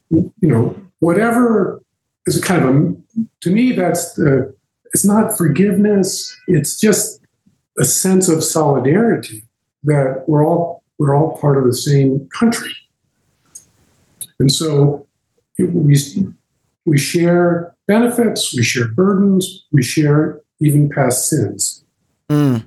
you 0.09 0.31
know, 0.41 0.75
whatever 0.99 1.81
is 2.25 2.41
kind 2.43 2.63
of 2.63 2.75
a, 2.75 2.95
to 3.41 3.51
me, 3.51 3.73
that's 3.73 4.13
the, 4.13 4.53
it's 4.93 5.05
not 5.05 5.37
forgiveness. 5.37 6.35
It's 6.47 6.79
just 6.79 7.21
a 7.79 7.85
sense 7.85 8.29
of 8.29 8.43
solidarity 8.43 9.43
that 9.83 10.23
we're 10.27 10.45
all, 10.45 10.83
we're 10.97 11.15
all 11.15 11.37
part 11.37 11.57
of 11.57 11.65
the 11.65 11.73
same 11.73 12.27
country. 12.37 12.73
And 14.39 14.51
so 14.51 15.07
we, 15.57 16.27
we 16.85 16.97
share 16.97 17.75
benefits, 17.87 18.55
we 18.55 18.63
share 18.63 18.87
burdens, 18.87 19.65
we 19.71 19.83
share 19.83 20.41
even 20.59 20.89
past 20.89 21.29
sins. 21.29 21.83
Mm. 22.29 22.63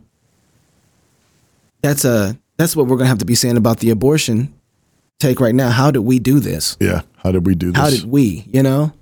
That's 1.83 2.05
a 2.05 2.39
that's 2.57 2.75
what 2.75 2.87
we're 2.87 2.97
gonna 2.97 3.09
have 3.09 3.19
to 3.19 3.25
be 3.25 3.35
saying 3.35 3.57
about 3.57 3.81
the 3.81 3.91
abortion 3.91 4.53
take 5.19 5.41
right 5.41 5.55
now. 5.55 5.71
How 5.71 5.91
did 5.91 6.01
we 6.01 6.19
do 6.19 6.41
this? 6.41 6.77
Yeah. 6.81 7.03
How 7.17 7.33
did 7.33 7.47
we 7.47 7.55
do 7.55 7.73
this? 7.73 7.81
How 7.81 7.91
did 7.91 8.05
we? 8.05 8.45
You 8.53 8.63
know, 8.63 8.93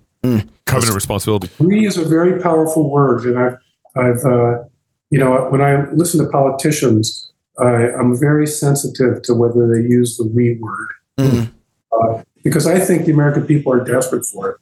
Covenant 0.65 0.95
responsibility. 0.95 1.51
We 1.59 1.87
is 1.87 1.99
a 1.99 2.05
very 2.05 2.41
powerful 2.41 2.91
word, 2.91 3.25
and 3.25 3.39
I've, 3.39 3.59
I've, 3.95 4.25
uh, 4.25 4.65
you 5.11 5.19
know, 5.19 5.49
when 5.51 5.61
I 5.61 5.91
listen 5.91 6.25
to 6.25 6.31
politicians, 6.31 7.31
I, 7.59 7.93
I'm 7.93 8.19
very 8.19 8.47
sensitive 8.47 9.23
to 9.23 9.35
whether 9.35 9.67
they 9.73 9.89
use 9.89 10.17
the 10.17 10.27
we 10.27 10.59
word 10.59 10.89
uh, 11.19 12.23
because 12.43 12.67
I 12.67 12.79
think 12.81 13.07
the 13.07 13.13
American 13.13 13.47
people 13.47 13.73
are 13.73 13.85
desperate 13.85 14.27
for 14.27 14.51
it. 14.51 14.57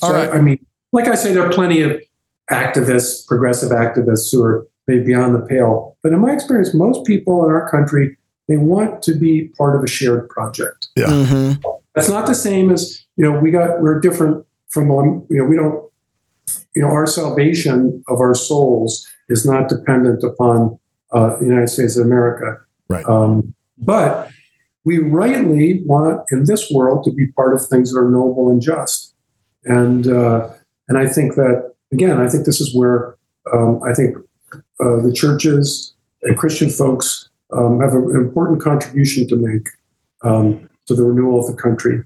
All 0.00 0.10
So, 0.10 0.14
right. 0.14 0.30
I 0.30 0.40
mean, 0.40 0.64
like 0.92 1.08
I 1.08 1.14
say, 1.14 1.32
there 1.32 1.44
are 1.44 1.52
plenty 1.52 1.82
of 1.82 2.00
activists, 2.50 3.26
progressive 3.26 3.70
activists 3.70 4.30
who 4.30 4.42
are 4.42 4.66
maybe 4.86 5.04
beyond 5.04 5.34
the 5.34 5.40
pale. 5.40 5.96
But 6.02 6.12
in 6.12 6.20
my 6.20 6.32
experience, 6.32 6.72
most 6.74 7.04
people 7.04 7.44
in 7.44 7.50
our 7.50 7.68
country, 7.68 8.16
they 8.46 8.56
want 8.56 9.02
to 9.02 9.14
be 9.14 9.48
part 9.58 9.76
of 9.76 9.82
a 9.82 9.86
shared 9.86 10.28
project. 10.30 10.88
Yeah. 10.96 11.06
Mm-hmm. 11.06 11.68
That's 11.94 12.08
not 12.08 12.26
the 12.26 12.34
same 12.34 12.70
as, 12.70 13.04
you 13.16 13.24
know, 13.24 13.38
we 13.38 13.50
got, 13.50 13.80
we're 13.82 14.00
different 14.00 14.46
from, 14.68 14.90
um, 14.90 15.26
you 15.28 15.38
know, 15.38 15.44
we 15.44 15.56
don't, 15.56 15.84
you 16.74 16.82
know, 16.82 16.88
our 16.88 17.06
salvation 17.06 18.02
of 18.08 18.20
our 18.20 18.34
souls 18.34 19.06
is 19.28 19.44
not 19.44 19.68
dependent 19.68 20.22
upon 20.22 20.77
uh, 21.12 21.36
the 21.36 21.44
United 21.44 21.68
States 21.68 21.96
of 21.96 22.06
America. 22.06 22.58
Right. 22.88 23.04
Um, 23.06 23.54
but 23.76 24.30
we 24.84 24.98
rightly 24.98 25.82
want 25.84 26.22
in 26.30 26.44
this 26.44 26.70
world 26.70 27.04
to 27.04 27.12
be 27.12 27.26
part 27.32 27.54
of 27.54 27.66
things 27.66 27.92
that 27.92 27.98
are 27.98 28.10
noble 28.10 28.50
and 28.50 28.60
just. 28.60 29.14
And, 29.64 30.06
uh, 30.06 30.50
and 30.88 30.96
I 30.96 31.06
think 31.06 31.34
that, 31.34 31.74
again, 31.92 32.18
I 32.18 32.28
think 32.28 32.46
this 32.46 32.60
is 32.60 32.74
where 32.74 33.16
um, 33.52 33.80
I 33.82 33.92
think 33.92 34.16
uh, 34.54 35.02
the 35.02 35.12
churches 35.14 35.94
and 36.22 36.36
Christian 36.36 36.70
folks 36.70 37.28
um, 37.52 37.80
have 37.80 37.92
an 37.92 38.16
important 38.16 38.60
contribution 38.60 39.28
to 39.28 39.36
make 39.36 39.68
um, 40.22 40.68
to 40.86 40.94
the 40.94 41.04
renewal 41.04 41.40
of 41.40 41.54
the 41.54 41.60
country. 41.60 42.02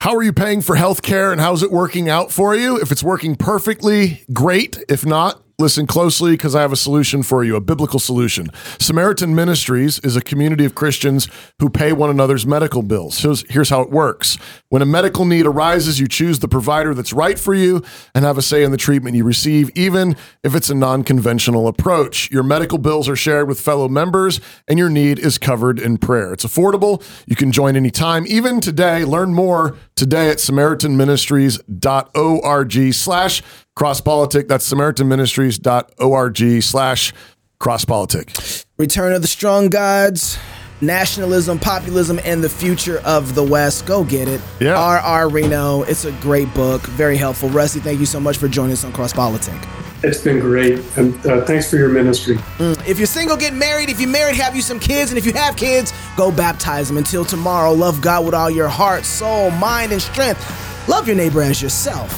How 0.00 0.16
are 0.16 0.22
you 0.22 0.32
paying 0.32 0.62
for 0.62 0.74
health 0.74 1.02
care 1.02 1.30
and 1.30 1.40
how's 1.40 1.62
it 1.62 1.70
working 1.70 2.08
out 2.08 2.32
for 2.32 2.56
you? 2.56 2.80
If 2.80 2.90
it's 2.90 3.04
working 3.04 3.36
perfectly, 3.36 4.24
great. 4.32 4.78
If 4.88 5.06
not, 5.06 5.40
listen 5.62 5.86
closely 5.86 6.32
because 6.32 6.54
I 6.56 6.60
have 6.60 6.72
a 6.72 6.76
solution 6.76 7.22
for 7.22 7.44
you, 7.44 7.54
a 7.54 7.60
biblical 7.60 8.00
solution. 8.00 8.50
Samaritan 8.80 9.34
Ministries 9.34 10.00
is 10.00 10.16
a 10.16 10.20
community 10.20 10.64
of 10.64 10.74
Christians 10.74 11.28
who 11.60 11.70
pay 11.70 11.92
one 11.92 12.10
another's 12.10 12.44
medical 12.44 12.82
bills. 12.82 13.20
Here's, 13.20 13.48
here's 13.48 13.70
how 13.70 13.80
it 13.80 13.90
works 13.90 14.36
when 14.70 14.82
a 14.82 14.86
medical 14.86 15.24
need 15.24 15.46
arises, 15.46 16.00
you 16.00 16.08
choose 16.08 16.40
the 16.40 16.48
provider 16.48 16.94
that's 16.94 17.12
right 17.12 17.38
for 17.38 17.54
you 17.54 17.82
and 18.14 18.24
have 18.24 18.38
a 18.38 18.42
say 18.42 18.64
in 18.64 18.70
the 18.70 18.76
treatment 18.76 19.14
you 19.14 19.22
receive, 19.22 19.70
even 19.74 20.16
if 20.42 20.54
it's 20.54 20.68
a 20.70 20.74
non 20.74 21.04
conventional 21.04 21.68
approach. 21.68 22.30
Your 22.30 22.42
medical 22.42 22.78
bills 22.78 23.08
are 23.08 23.14
shared 23.14 23.46
with 23.48 23.60
fellow 23.60 23.86
members 23.88 24.40
and 24.66 24.78
your 24.78 24.90
need 24.90 25.18
is 25.18 25.38
covered 25.38 25.78
in 25.78 25.98
prayer. 25.98 26.32
It's 26.32 26.44
affordable. 26.44 27.04
You 27.26 27.36
can 27.36 27.52
join 27.52 27.76
anytime, 27.76 28.24
even 28.26 28.60
today. 28.60 29.04
Learn 29.04 29.32
more 29.32 29.76
today 29.94 30.30
at 30.30 30.38
samaritanministries.org 30.38 32.94
slash 32.94 33.42
crosspolitic. 33.76 34.48
That's 34.48 34.72
samaritanministries.org 34.72 36.62
slash 36.62 37.12
crosspolitic. 37.60 38.64
Return 38.78 39.12
of 39.12 39.22
the 39.22 39.28
Strong 39.28 39.68
Gods, 39.68 40.38
Nationalism, 40.80 41.58
Populism, 41.58 42.18
and 42.24 42.42
the 42.42 42.48
Future 42.48 43.00
of 43.04 43.34
the 43.34 43.44
West. 43.44 43.86
Go 43.86 44.04
get 44.04 44.28
it. 44.28 44.40
Yeah. 44.60 44.76
R.R. 44.76 45.28
Reno. 45.28 45.82
It's 45.82 46.04
a 46.04 46.12
great 46.20 46.52
book. 46.54 46.82
Very 46.82 47.16
helpful. 47.16 47.48
Rusty, 47.50 47.80
thank 47.80 48.00
you 48.00 48.06
so 48.06 48.18
much 48.18 48.38
for 48.38 48.48
joining 48.48 48.72
us 48.72 48.84
on 48.84 48.92
Cross 48.92 49.12
Politic. 49.12 49.60
It's 50.04 50.20
been 50.20 50.40
great, 50.40 50.80
and 50.96 51.14
uh, 51.24 51.44
thanks 51.44 51.70
for 51.70 51.76
your 51.76 51.88
ministry. 51.88 52.36
If 52.58 52.98
you're 52.98 53.06
single, 53.06 53.36
get 53.36 53.54
married. 53.54 53.88
If 53.88 54.00
you're 54.00 54.10
married, 54.10 54.34
have 54.34 54.56
you 54.56 54.62
some 54.62 54.80
kids. 54.80 55.12
And 55.12 55.18
if 55.18 55.24
you 55.24 55.32
have 55.34 55.56
kids, 55.56 55.92
go 56.16 56.32
baptize 56.32 56.88
them. 56.88 56.96
Until 56.96 57.24
tomorrow, 57.24 57.72
love 57.72 58.00
God 58.02 58.24
with 58.24 58.34
all 58.34 58.50
your 58.50 58.66
heart, 58.66 59.04
soul, 59.04 59.52
mind, 59.52 59.92
and 59.92 60.02
strength. 60.02 60.88
Love 60.88 61.06
your 61.06 61.14
neighbor 61.14 61.40
as 61.40 61.62
yourself. 61.62 62.10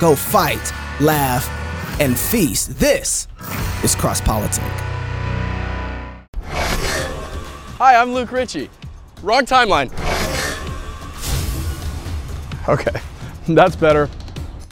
Go 0.00 0.14
fight, 0.14 0.72
laugh, 1.00 1.48
and 1.98 2.18
feast. 2.18 2.78
This 2.78 3.26
is 3.82 3.94
Cross 3.94 4.20
Politic. 4.20 4.62
Hi, 7.78 7.96
I'm 7.96 8.12
Luke 8.12 8.32
Richey. 8.32 8.68
Wrong 9.22 9.46
timeline. 9.46 9.90
Okay, 12.68 13.00
that's 13.48 13.76
better. 13.76 14.10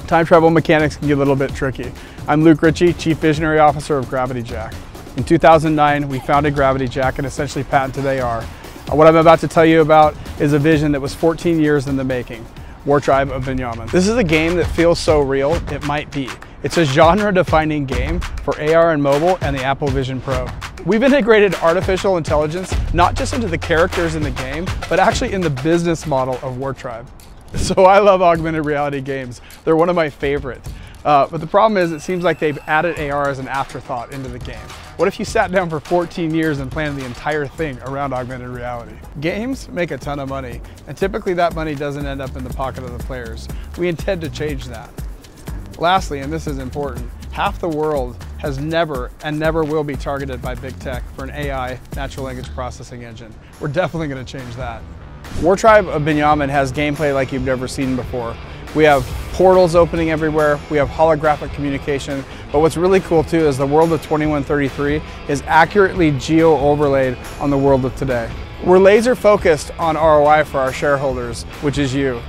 Time 0.08 0.24
travel 0.24 0.48
mechanics 0.48 0.96
can 0.96 1.06
get 1.06 1.16
a 1.16 1.18
little 1.18 1.36
bit 1.36 1.54
tricky. 1.54 1.92
I'm 2.26 2.42
Luke 2.42 2.62
Richey, 2.62 2.94
Chief 2.94 3.18
Visionary 3.18 3.58
Officer 3.58 3.98
of 3.98 4.08
Gravity 4.08 4.42
Jack. 4.42 4.72
In 5.18 5.22
2009, 5.22 6.08
we 6.08 6.18
founded 6.20 6.54
Gravity 6.54 6.88
Jack 6.88 7.18
and 7.18 7.26
essentially 7.26 7.62
patented 7.62 8.06
AR. 8.06 8.38
Uh, 8.38 8.96
What 8.96 9.06
I'm 9.06 9.16
about 9.16 9.38
to 9.40 9.48
tell 9.48 9.66
you 9.66 9.82
about 9.82 10.16
is 10.40 10.54
a 10.54 10.58
vision 10.58 10.92
that 10.92 11.00
was 11.02 11.14
14 11.14 11.60
years 11.60 11.88
in 11.88 11.96
the 11.96 12.04
making. 12.04 12.46
War 12.86 13.00
Tribe 13.00 13.30
of 13.30 13.44
Binyamin. 13.44 13.90
This 13.90 14.08
is 14.08 14.16
a 14.16 14.24
game 14.24 14.56
that 14.56 14.64
feels 14.64 14.98
so 14.98 15.20
real, 15.20 15.56
it 15.70 15.82
might 15.84 16.10
be. 16.10 16.30
It's 16.62 16.78
a 16.78 16.86
genre 16.86 17.30
defining 17.30 17.84
game 17.84 18.20
for 18.44 18.58
AR 18.58 18.92
and 18.92 19.02
mobile 19.02 19.36
and 19.42 19.54
the 19.54 19.62
Apple 19.62 19.88
Vision 19.88 20.22
Pro. 20.22 20.48
We've 20.86 21.02
integrated 21.02 21.54
artificial 21.56 22.16
intelligence 22.16 22.74
not 22.94 23.14
just 23.14 23.34
into 23.34 23.46
the 23.46 23.58
characters 23.58 24.14
in 24.14 24.22
the 24.22 24.30
game, 24.30 24.64
but 24.88 24.98
actually 24.98 25.34
in 25.34 25.42
the 25.42 25.50
business 25.50 26.06
model 26.06 26.38
of 26.42 26.56
War 26.56 26.72
Tribe. 26.72 27.06
So 27.56 27.84
I 27.84 27.98
love 27.98 28.22
augmented 28.22 28.64
reality 28.64 29.00
games. 29.00 29.40
They're 29.64 29.76
one 29.76 29.88
of 29.88 29.96
my 29.96 30.10
favorites. 30.10 30.70
Uh, 31.04 31.26
but 31.28 31.40
the 31.40 31.46
problem 31.46 31.76
is, 31.76 31.92
it 31.92 32.00
seems 32.00 32.24
like 32.24 32.38
they've 32.38 32.58
added 32.66 32.98
AR 32.98 33.28
as 33.28 33.38
an 33.38 33.48
afterthought 33.48 34.12
into 34.12 34.28
the 34.28 34.38
game. 34.38 34.58
What 34.96 35.06
if 35.06 35.18
you 35.18 35.24
sat 35.24 35.52
down 35.52 35.70
for 35.70 35.80
14 35.80 36.34
years 36.34 36.58
and 36.58 36.72
planned 36.72 36.98
the 36.98 37.04
entire 37.04 37.46
thing 37.46 37.78
around 37.82 38.12
augmented 38.12 38.48
reality? 38.48 38.96
Games 39.20 39.68
make 39.68 39.90
a 39.90 39.98
ton 39.98 40.18
of 40.18 40.28
money, 40.28 40.60
and 40.86 40.96
typically 40.96 41.34
that 41.34 41.54
money 41.54 41.74
doesn't 41.74 42.04
end 42.04 42.20
up 42.20 42.36
in 42.36 42.42
the 42.42 42.52
pocket 42.52 42.82
of 42.82 42.96
the 42.96 43.04
players. 43.04 43.46
We 43.78 43.88
intend 43.88 44.20
to 44.22 44.30
change 44.30 44.66
that. 44.66 44.90
Lastly, 45.78 46.20
and 46.20 46.32
this 46.32 46.48
is 46.48 46.58
important, 46.58 47.08
half 47.30 47.60
the 47.60 47.68
world 47.68 48.22
has 48.38 48.58
never 48.58 49.12
and 49.22 49.38
never 49.38 49.62
will 49.62 49.84
be 49.84 49.94
targeted 49.94 50.42
by 50.42 50.56
big 50.56 50.78
tech 50.80 51.04
for 51.14 51.22
an 51.22 51.30
AI, 51.30 51.78
natural 51.94 52.26
language 52.26 52.48
processing 52.54 53.04
engine. 53.04 53.32
We're 53.60 53.68
definitely 53.68 54.08
going 54.08 54.24
to 54.24 54.30
change 54.30 54.56
that. 54.56 54.82
War 55.42 55.56
Tribe 55.56 55.86
of 55.88 56.02
Binyamin 56.02 56.48
has 56.48 56.72
gameplay 56.72 57.14
like 57.14 57.32
you've 57.32 57.44
never 57.44 57.68
seen 57.68 57.94
before. 57.94 58.36
We 58.74 58.84
have 58.84 59.04
portals 59.32 59.74
opening 59.74 60.10
everywhere, 60.10 60.58
we 60.68 60.76
have 60.78 60.88
holographic 60.88 61.52
communication, 61.54 62.24
but 62.50 62.58
what's 62.60 62.76
really 62.76 63.00
cool 63.00 63.22
too 63.22 63.46
is 63.46 63.56
the 63.56 63.66
world 63.66 63.92
of 63.92 64.02
2133 64.02 65.00
is 65.28 65.42
accurately 65.46 66.10
geo 66.18 66.58
overlaid 66.58 67.16
on 67.40 67.50
the 67.50 67.56
world 67.56 67.84
of 67.84 67.94
today. 67.94 68.28
We're 68.64 68.80
laser 68.80 69.14
focused 69.14 69.70
on 69.78 69.94
ROI 69.94 70.44
for 70.44 70.58
our 70.58 70.72
shareholders, 70.72 71.44
which 71.62 71.78
is 71.78 71.94
you. 71.94 72.20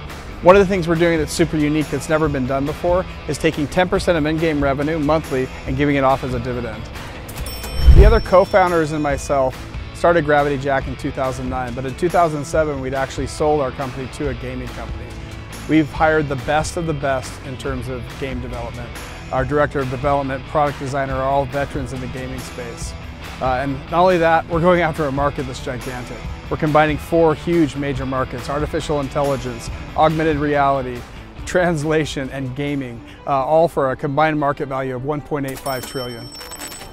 One 0.43 0.55
of 0.55 0.61
the 0.61 0.67
things 0.67 0.87
we're 0.87 0.95
doing 0.95 1.17
that's 1.17 1.33
super 1.33 1.57
unique 1.57 1.89
that's 1.89 2.07
never 2.07 2.29
been 2.29 2.45
done 2.45 2.65
before 2.65 3.05
is 3.27 3.37
taking 3.37 3.67
10% 3.67 4.15
of 4.15 4.25
in-game 4.25 4.63
revenue 4.63 4.99
monthly 4.99 5.49
and 5.65 5.75
giving 5.75 5.95
it 5.95 6.03
off 6.03 6.23
as 6.23 6.33
a 6.35 6.39
dividend. 6.39 6.81
The 7.95 8.05
other 8.05 8.21
co-founders 8.21 8.93
and 8.93 9.03
myself 9.03 9.68
started 9.99 10.23
Gravity 10.23 10.57
Jack 10.57 10.87
in 10.87 10.95
2009, 10.95 11.73
but 11.73 11.85
in 11.85 11.93
2007 11.97 12.79
we'd 12.79 12.93
actually 12.93 13.27
sold 13.27 13.59
our 13.59 13.69
company 13.69 14.07
to 14.13 14.29
a 14.29 14.33
gaming 14.35 14.69
company. 14.69 15.03
We've 15.67 15.91
hired 15.91 16.29
the 16.29 16.37
best 16.37 16.77
of 16.77 16.87
the 16.87 16.93
best 16.93 17.29
in 17.45 17.57
terms 17.57 17.89
of 17.89 18.01
game 18.17 18.39
development. 18.39 18.89
Our 19.33 19.43
director 19.43 19.79
of 19.79 19.89
development, 19.89 20.41
product 20.45 20.79
designer 20.79 21.15
are 21.15 21.29
all 21.29 21.43
veterans 21.43 21.91
in 21.91 21.99
the 21.99 22.07
gaming 22.07 22.39
space. 22.39 22.93
Uh, 23.41 23.55
and 23.55 23.73
not 23.91 23.99
only 23.99 24.17
that, 24.19 24.47
we're 24.47 24.61
going 24.61 24.79
after 24.79 25.03
a 25.03 25.11
market 25.11 25.43
that's 25.47 25.63
gigantic. 25.63 26.17
We're 26.49 26.55
combining 26.55 26.97
four 26.97 27.35
huge 27.35 27.75
major 27.75 28.05
markets, 28.05 28.49
artificial 28.49 29.01
intelligence, 29.01 29.69
augmented 29.97 30.37
reality, 30.37 31.01
translation, 31.45 32.29
and 32.29 32.55
gaming, 32.55 33.03
uh, 33.27 33.45
all 33.45 33.67
for 33.67 33.91
a 33.91 33.97
combined 33.97 34.39
market 34.39 34.67
value 34.67 34.95
of 34.95 35.01
1.85 35.01 35.85
trillion. 35.85 36.29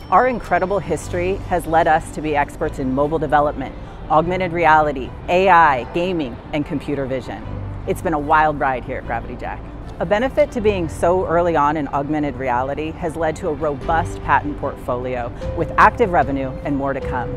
Our 0.09 0.29
incredible 0.29 0.79
history 0.79 1.35
has 1.49 1.67
led 1.67 1.89
us 1.89 2.15
to 2.15 2.23
be 2.23 2.37
experts 2.37 2.79
in 2.79 2.95
mobile 2.95 3.19
development, 3.19 3.75
augmented 4.09 4.53
reality, 4.53 5.11
AI, 5.29 5.83
gaming, 5.95 6.37
and 6.53 6.65
computer 6.65 7.07
vision. 7.07 7.45
It's 7.89 8.03
been 8.03 8.15
a 8.15 8.19
wild 8.19 8.61
ride 8.61 8.85
here 8.85 8.99
at 8.99 9.07
Gravity 9.07 9.35
Jack. 9.35 9.61
A 9.99 10.07
benefit 10.07 10.53
to 10.53 10.61
being 10.61 10.89
so 10.89 11.27
early 11.27 11.57
on 11.57 11.77
in 11.77 11.89
augmented 11.89 12.37
reality 12.37 12.93
has 12.93 13.17
led 13.17 13.35
to 13.37 13.49
a 13.49 13.53
robust 13.53 14.23
patent 14.23 14.61
portfolio 14.61 15.33
with 15.57 15.73
active 15.77 16.11
revenue 16.11 16.51
and 16.63 16.77
more 16.77 16.93
to 16.93 17.01
come. 17.01 17.35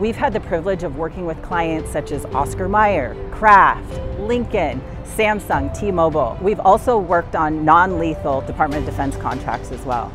We've 0.00 0.16
had 0.16 0.32
the 0.32 0.40
privilege 0.40 0.84
of 0.84 0.96
working 0.96 1.26
with 1.26 1.42
clients 1.42 1.90
such 1.90 2.12
as 2.12 2.24
Oscar 2.26 2.66
Mayer, 2.66 3.14
Kraft, 3.30 3.92
Lincoln, 4.20 4.80
Samsung, 5.04 5.78
T-Mobile. 5.78 6.38
We've 6.40 6.60
also 6.60 6.96
worked 6.96 7.36
on 7.36 7.62
non-lethal 7.66 8.40
Department 8.40 8.88
of 8.88 8.90
Defense 8.90 9.16
contracts 9.16 9.70
as 9.70 9.84
well. 9.84 10.10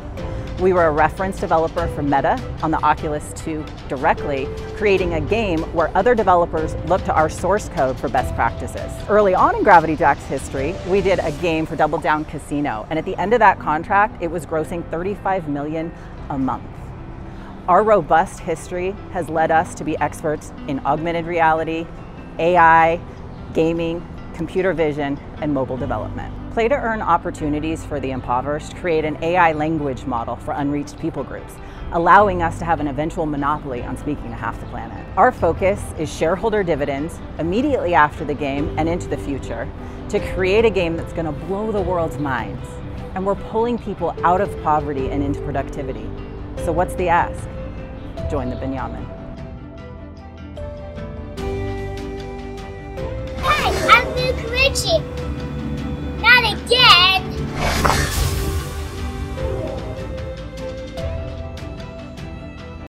We 0.62 0.72
were 0.72 0.84
a 0.84 0.92
reference 0.92 1.40
developer 1.40 1.88
for 1.88 2.04
Meta 2.04 2.40
on 2.62 2.70
the 2.70 2.80
Oculus 2.84 3.32
2 3.34 3.64
directly, 3.88 4.46
creating 4.76 5.14
a 5.14 5.20
game 5.20 5.58
where 5.74 5.90
other 5.96 6.14
developers 6.14 6.76
look 6.86 7.02
to 7.02 7.12
our 7.12 7.28
source 7.28 7.68
code 7.70 7.98
for 7.98 8.08
best 8.08 8.32
practices. 8.36 8.92
Early 9.08 9.34
on 9.34 9.56
in 9.56 9.64
Gravity 9.64 9.96
Jack's 9.96 10.24
history, 10.26 10.76
we 10.86 11.00
did 11.00 11.18
a 11.18 11.32
game 11.32 11.66
for 11.66 11.74
Double 11.74 11.98
Down 11.98 12.24
Casino, 12.24 12.86
and 12.90 12.98
at 12.98 13.04
the 13.04 13.16
end 13.16 13.32
of 13.32 13.40
that 13.40 13.58
contract, 13.58 14.22
it 14.22 14.30
was 14.30 14.46
grossing 14.46 14.88
35 14.88 15.48
million 15.48 15.92
a 16.30 16.38
month. 16.38 16.62
Our 17.66 17.82
robust 17.82 18.38
history 18.38 18.92
has 19.10 19.28
led 19.28 19.50
us 19.50 19.74
to 19.74 19.82
be 19.82 19.98
experts 19.98 20.52
in 20.68 20.78
augmented 20.86 21.26
reality, 21.26 21.88
AI, 22.38 23.00
gaming, 23.52 24.06
computer 24.32 24.72
vision, 24.72 25.18
and 25.40 25.52
mobile 25.52 25.76
development. 25.76 26.32
Play 26.52 26.68
to 26.68 26.74
earn 26.74 27.00
opportunities 27.00 27.82
for 27.82 27.98
the 27.98 28.10
impoverished 28.10 28.76
create 28.76 29.06
an 29.06 29.16
AI 29.24 29.52
language 29.52 30.04
model 30.04 30.36
for 30.36 30.52
unreached 30.52 30.98
people 30.98 31.24
groups, 31.24 31.54
allowing 31.92 32.42
us 32.42 32.58
to 32.58 32.66
have 32.66 32.78
an 32.78 32.88
eventual 32.88 33.24
monopoly 33.24 33.82
on 33.82 33.96
speaking 33.96 34.28
to 34.28 34.34
half 34.34 34.60
the 34.60 34.66
planet. 34.66 35.02
Our 35.16 35.32
focus 35.32 35.80
is 35.98 36.14
shareholder 36.14 36.62
dividends 36.62 37.18
immediately 37.38 37.94
after 37.94 38.26
the 38.26 38.34
game 38.34 38.78
and 38.78 38.86
into 38.86 39.08
the 39.08 39.16
future 39.16 39.66
to 40.10 40.34
create 40.34 40.66
a 40.66 40.70
game 40.70 40.94
that's 40.94 41.14
going 41.14 41.24
to 41.24 41.32
blow 41.32 41.72
the 41.72 41.80
world's 41.80 42.18
minds. 42.18 42.68
And 43.14 43.24
we're 43.24 43.34
pulling 43.34 43.78
people 43.78 44.14
out 44.22 44.42
of 44.42 44.54
poverty 44.62 45.08
and 45.08 45.22
into 45.22 45.40
productivity. 45.40 46.06
So 46.66 46.70
what's 46.70 46.94
the 46.96 47.08
ask? 47.08 47.48
Join 48.30 48.50
the 48.50 48.56
Binyamin. 48.56 49.06
Hey, 53.38 53.88
I'm 53.88 54.06
Luke 54.16 54.50
Richey 54.50 55.21
again. 56.52 58.21